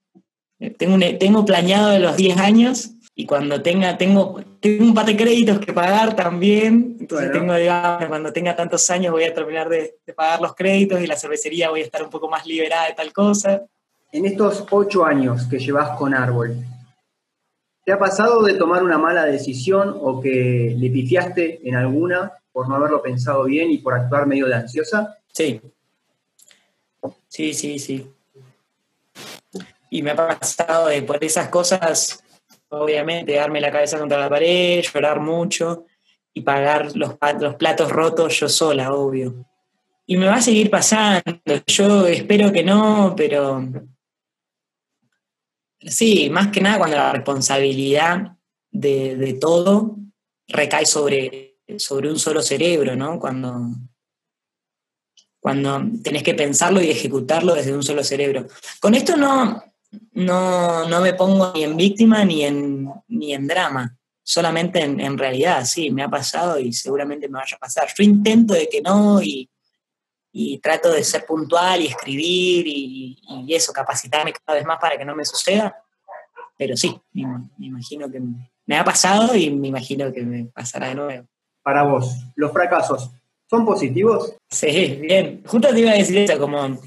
Eh, 0.59 0.71
tengo, 0.71 0.99
tengo 1.19 1.45
planeado 1.45 1.99
los 1.99 2.17
10 2.17 2.39
años 2.39 2.91
y 3.15 3.27
cuando 3.27 3.63
tenga, 3.63 3.99
tengo, 3.99 4.43
tengo 4.61 4.85
un 4.85 4.95
par 4.95 5.07
de 5.07 5.17
créditos 5.17 5.59
que 5.59 5.73
pagar 5.73 6.15
también. 6.15 6.97
Entonces 7.01 7.33
tengo, 7.33 7.55
digamos, 7.55 8.07
cuando 8.07 8.33
tenga 8.33 8.55
tantos 8.55 8.89
años 8.91 9.13
voy 9.13 9.25
a 9.25 9.35
terminar 9.35 9.69
de, 9.69 9.97
de 10.07 10.13
pagar 10.13 10.41
los 10.41 10.55
créditos 10.55 11.01
y 11.01 11.07
la 11.07 11.17
cervecería 11.17 11.71
voy 11.71 11.81
a 11.81 11.85
estar 11.85 12.03
un 12.03 12.11
poco 12.11 12.29
más 12.29 12.47
liberada 12.47 12.87
de 12.89 12.95
tal 12.95 13.13
cosa. 13.13 13.65
En 14.13 14.25
estos 14.25 14.65
ocho 14.71 15.05
años 15.05 15.47
que 15.47 15.59
llevas 15.59 15.97
con 15.99 16.15
Árbol, 16.15 16.57
¿te 17.87 17.93
ha 17.93 17.99
pasado 18.01 18.43
de 18.43 18.55
tomar 18.55 18.83
una 18.83 18.99
mala 18.99 19.25
decisión 19.25 19.97
o 20.03 20.21
que 20.21 20.75
le 20.77 20.91
pifiaste 20.91 21.61
en 21.63 21.77
alguna 21.77 22.33
por 22.51 22.69
no 22.69 22.75
haberlo 22.75 23.01
pensado 23.01 23.45
bien 23.45 23.71
y 23.71 23.79
por 23.79 23.95
actuar 23.95 24.27
medio 24.27 24.47
de 24.47 24.57
ansiosa? 24.57 25.17
Sí. 25.33 25.61
Sí, 27.29 27.55
sí, 27.55 27.79
sí. 27.79 28.11
Y 29.89 30.03
me 30.03 30.11
ha 30.11 30.17
pasado 30.17 30.89
de 30.89 31.01
por 31.03 31.23
esas 31.23 31.49
cosas, 31.49 32.25
obviamente, 32.71 33.37
darme 33.37 33.61
la 33.61 33.71
cabeza 33.71 34.01
contra 34.01 34.19
la 34.19 34.29
pared, 34.29 34.83
llorar 34.83 35.21
mucho 35.21 35.85
y 36.35 36.41
pagar 36.41 36.97
los, 36.97 37.15
los 37.39 37.55
platos 37.55 37.93
rotos 37.93 38.41
yo 38.41 38.49
sola, 38.49 38.93
obvio. 38.93 39.33
Y 40.07 40.17
me 40.17 40.27
va 40.27 40.37
a 40.37 40.43
seguir 40.43 40.71
pasando. 40.71 41.23
Yo 41.69 42.05
espero 42.09 42.51
que 42.51 42.65
no, 42.65 43.15
pero 43.17 43.65
sí, 45.87 46.29
más 46.31 46.49
que 46.49 46.61
nada 46.61 46.79
cuando 46.79 46.97
la 46.97 47.13
responsabilidad 47.13 48.37
de, 48.71 49.17
de 49.17 49.35
todo 49.35 49.97
recae 50.49 50.87
sobre 50.87 51.47
sobre 51.79 52.11
un 52.11 52.19
solo 52.19 52.43
cerebro, 52.43 52.97
¿no? 52.97 53.19
Cuando, 53.19 53.71
cuando 55.41 55.83
tenés 56.03 56.23
que 56.23 56.35
pensarlo 56.35 56.81
y 56.81 56.91
ejecutarlo 56.91 57.55
desde 57.55 57.75
un 57.75 57.83
solo 57.83 58.05
cerebro. 58.05 58.47
Con 58.81 58.95
esto 58.95 59.17
no, 59.17 59.63
no, 60.13 61.01
me 61.01 61.15
pongo 61.15 61.53
ni 61.55 61.65
en 61.65 61.77
víctima 61.77 62.25
ni 62.25 62.45
en, 62.45 62.89
ni 63.09 63.35
en 63.35 63.47
drama, 63.47 63.97
solamente 64.23 64.81
en, 64.81 65.19
realidad, 65.19 65.65
sí, 65.65 65.91
me 65.91 66.03
ha 66.03 66.09
pasado 66.09 66.59
y 66.59 66.73
seguramente 66.73 67.29
me 67.29 67.39
vaya 67.39 67.57
a 67.57 67.61
pasar. 67.61 67.89
Yo 67.97 68.05
intento 68.05 68.55
de 68.55 68.69
que 68.69 68.81
no 68.81 69.21
y, 69.23 69.49
trato 70.63 70.93
de 70.93 71.03
ser 71.05 71.25
puntual 71.25 71.83
y 71.83 71.87
escribir 71.87 72.67
y, 72.67 73.19
eso, 73.49 73.73
capacitarme 73.73 74.33
cada 74.33 74.59
vez 74.59 74.67
más 74.67 74.79
para 74.79 74.97
que 74.97 75.05
no 75.05 75.15
me 75.15 75.25
suceda, 75.25 75.77
pero 76.59 76.77
sí, 76.77 77.01
me 77.13 77.67
imagino 77.67 78.11
que 78.11 78.21
me 78.67 78.77
ha 78.77 78.85
pasado 78.85 79.35
y 79.35 79.51
me 79.51 79.69
imagino 79.69 80.13
que 80.13 80.23
me 80.23 80.45
pasará 80.47 80.89
de 80.89 80.95
nuevo 80.95 81.27
para 81.67 81.83
vos, 81.83 82.15
¿los 82.37 82.53
fracasos 82.53 83.11
son 83.51 83.65
positivos? 83.65 84.37
Sí, 84.49 85.01
bien. 85.03 85.43
Justo 85.45 85.71
te 85.75 85.81
iba 85.81 85.91
a 85.91 85.95
decir 85.95 86.17
eso, 86.19 86.39
como 86.39 86.81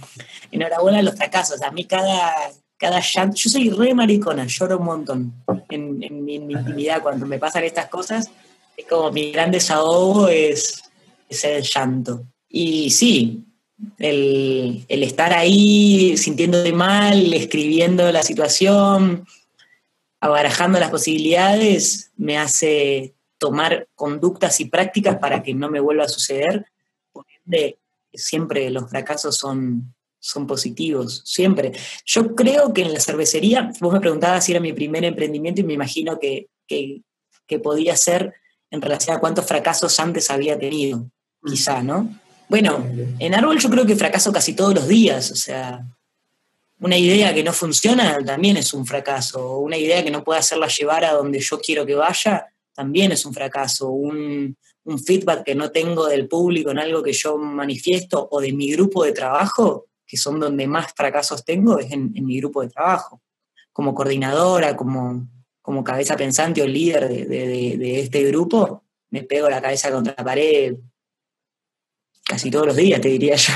enhorabuena 0.51 0.99
a 0.99 1.01
los 1.01 1.15
fracasos. 1.15 1.61
A 1.61 1.69
mí 1.71 1.83
cada, 1.83 2.33
cada 2.77 3.01
llanto, 3.01 3.35
yo 3.35 3.49
soy 3.49 3.69
re 3.71 3.93
maricona, 3.93 4.45
lloro 4.47 4.77
un 4.77 4.85
montón 4.85 5.33
en, 5.67 6.23
mi, 6.23 6.35
intimidad 6.35 7.01
cuando 7.01 7.25
me 7.25 7.39
pasan 7.39 7.65
estas 7.65 7.87
cosas. 7.89 8.31
Es 8.77 8.85
como 8.85 9.11
mi 9.11 9.33
gran 9.33 9.51
desahogo 9.51 10.29
es, 10.29 10.81
es 11.27 11.43
el 11.43 11.61
llanto. 11.61 12.23
Y 12.49 12.89
sí, 12.89 13.45
el, 13.97 14.85
estar 14.89 15.33
ahí 15.33 16.17
sintiéndote 16.17 16.73
mal, 16.73 17.33
escribiendo 17.33 18.11
la 18.11 18.23
situación, 18.23 19.25
abarajando 20.19 20.79
las 20.79 20.89
posibilidades, 20.89 22.11
me 22.17 22.37
hace 22.37 23.13
tomar 23.37 23.87
conductas 23.95 24.59
y 24.59 24.65
prácticas 24.65 25.17
para 25.17 25.43
que 25.43 25.53
no 25.53 25.69
me 25.69 25.79
vuelva 25.79 26.05
a 26.05 26.09
suceder. 26.09 26.65
Por 27.11 27.25
ende, 27.45 27.79
siempre 28.13 28.69
los 28.69 28.89
fracasos 28.89 29.37
son, 29.37 29.93
son 30.19 30.45
positivos, 30.45 31.21
siempre. 31.25 31.71
Yo 32.05 32.35
creo 32.35 32.73
que 32.73 32.81
en 32.81 32.93
la 32.93 32.99
cervecería, 32.99 33.71
vos 33.79 33.93
me 33.93 34.01
preguntabas 34.01 34.45
si 34.45 34.51
era 34.51 34.59
mi 34.59 34.73
primer 34.73 35.05
emprendimiento 35.05 35.61
y 35.61 35.65
me 35.65 35.73
imagino 35.73 36.19
que, 36.19 36.49
que, 36.67 37.03
podía 37.63 37.95
ser 37.95 38.35
en 38.69 38.79
relación 38.79 39.17
a 39.17 39.19
cuántos 39.19 39.43
fracasos 39.43 39.99
antes 39.99 40.29
había 40.29 40.59
tenido, 40.59 41.09
quizá, 41.43 41.81
¿no? 41.81 42.07
Bueno, 42.49 42.83
en 43.19 43.35
Árbol 43.35 43.59
yo 43.59 43.69
creo 43.69 43.85
que 43.85 43.95
fracaso 43.95 44.31
casi 44.31 44.55
todos 44.55 44.73
los 44.73 44.87
días, 44.87 45.29
o 45.29 45.35
sea, 45.35 45.85
una 46.79 46.97
idea 46.97 47.31
que 47.31 47.43
no 47.43 47.53
funciona 47.53 48.17
también 48.25 48.57
es 48.57 48.73
un 48.73 48.87
fracaso, 48.87 49.59
una 49.59 49.77
idea 49.77 50.03
que 50.03 50.09
no 50.09 50.23
puedo 50.23 50.39
hacerla 50.39 50.67
llevar 50.67 51.05
a 51.05 51.13
donde 51.13 51.39
yo 51.39 51.59
quiero 51.59 51.85
que 51.85 51.93
vaya 51.93 52.47
también 52.73 53.11
es 53.11 53.23
un 53.25 53.33
fracaso, 53.33 53.89
un, 53.89 54.57
feedback 55.05 55.43
que 55.43 55.53
no 55.53 55.69
tengo 55.69 56.07
del 56.07 56.27
público 56.27 56.71
en 56.71 56.79
algo 56.79 57.03
que 57.03 57.13
yo 57.13 57.37
manifiesto 57.37 58.27
o 58.31 58.41
de 58.41 58.51
mi 58.51 58.71
grupo 58.71 59.03
de 59.03 59.11
trabajo, 59.11 59.85
que 60.07 60.17
son 60.17 60.39
donde 60.39 60.65
más 60.65 60.91
fracasos 60.95 61.45
tengo, 61.45 61.77
es 61.77 61.91
en, 61.91 62.11
mi 62.25 62.39
grupo 62.39 62.63
de 62.63 62.69
trabajo. 62.69 63.21
Como 63.71 63.93
coordinadora, 63.93 64.75
como, 64.75 65.27
como 65.61 65.83
cabeza 65.83 66.17
pensante 66.17 66.63
o 66.63 66.65
líder 66.65 67.07
de, 67.07 67.25
de 67.77 67.99
este 67.99 68.23
grupo, 68.23 68.83
me 69.11 69.21
pego 69.21 69.47
la 69.47 69.61
cabeza 69.61 69.91
contra 69.91 70.15
la 70.17 70.23
pared 70.23 70.75
casi 72.29 72.51
todos 72.51 72.67
los 72.67 72.75
días, 72.75 73.01
te 73.01 73.09
diría 73.09 73.35
yo. 73.35 73.53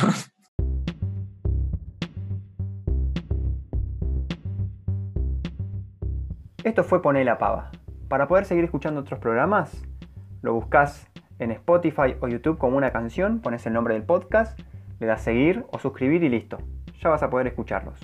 Esto 6.64 6.84
fue 6.84 7.02
Poné 7.04 7.24
la 7.24 7.38
Pava. 7.38 7.72
Para 8.08 8.28
poder 8.28 8.46
seguir 8.46 8.64
escuchando 8.64 9.02
otros 9.02 9.20
programas, 9.20 9.72
lo 10.42 10.56
buscas 10.56 11.08
en 11.38 11.52
Spotify 11.52 12.16
o 12.20 12.28
YouTube 12.28 12.58
como 12.58 12.76
una 12.76 12.92
canción, 12.92 13.42
pones 13.42 13.66
el 13.68 13.74
nombre 13.74 13.94
del 13.94 14.04
podcast, 14.04 14.60
le 15.00 15.06
das 15.06 15.22
seguir 15.22 15.66
o 15.72 15.78
suscribir 15.78 16.24
y 16.24 16.30
listo. 16.30 16.58
Ya 17.00 17.10
vas 17.10 17.22
a 17.22 17.30
poder 17.30 17.48
escucharlos. 17.48 18.00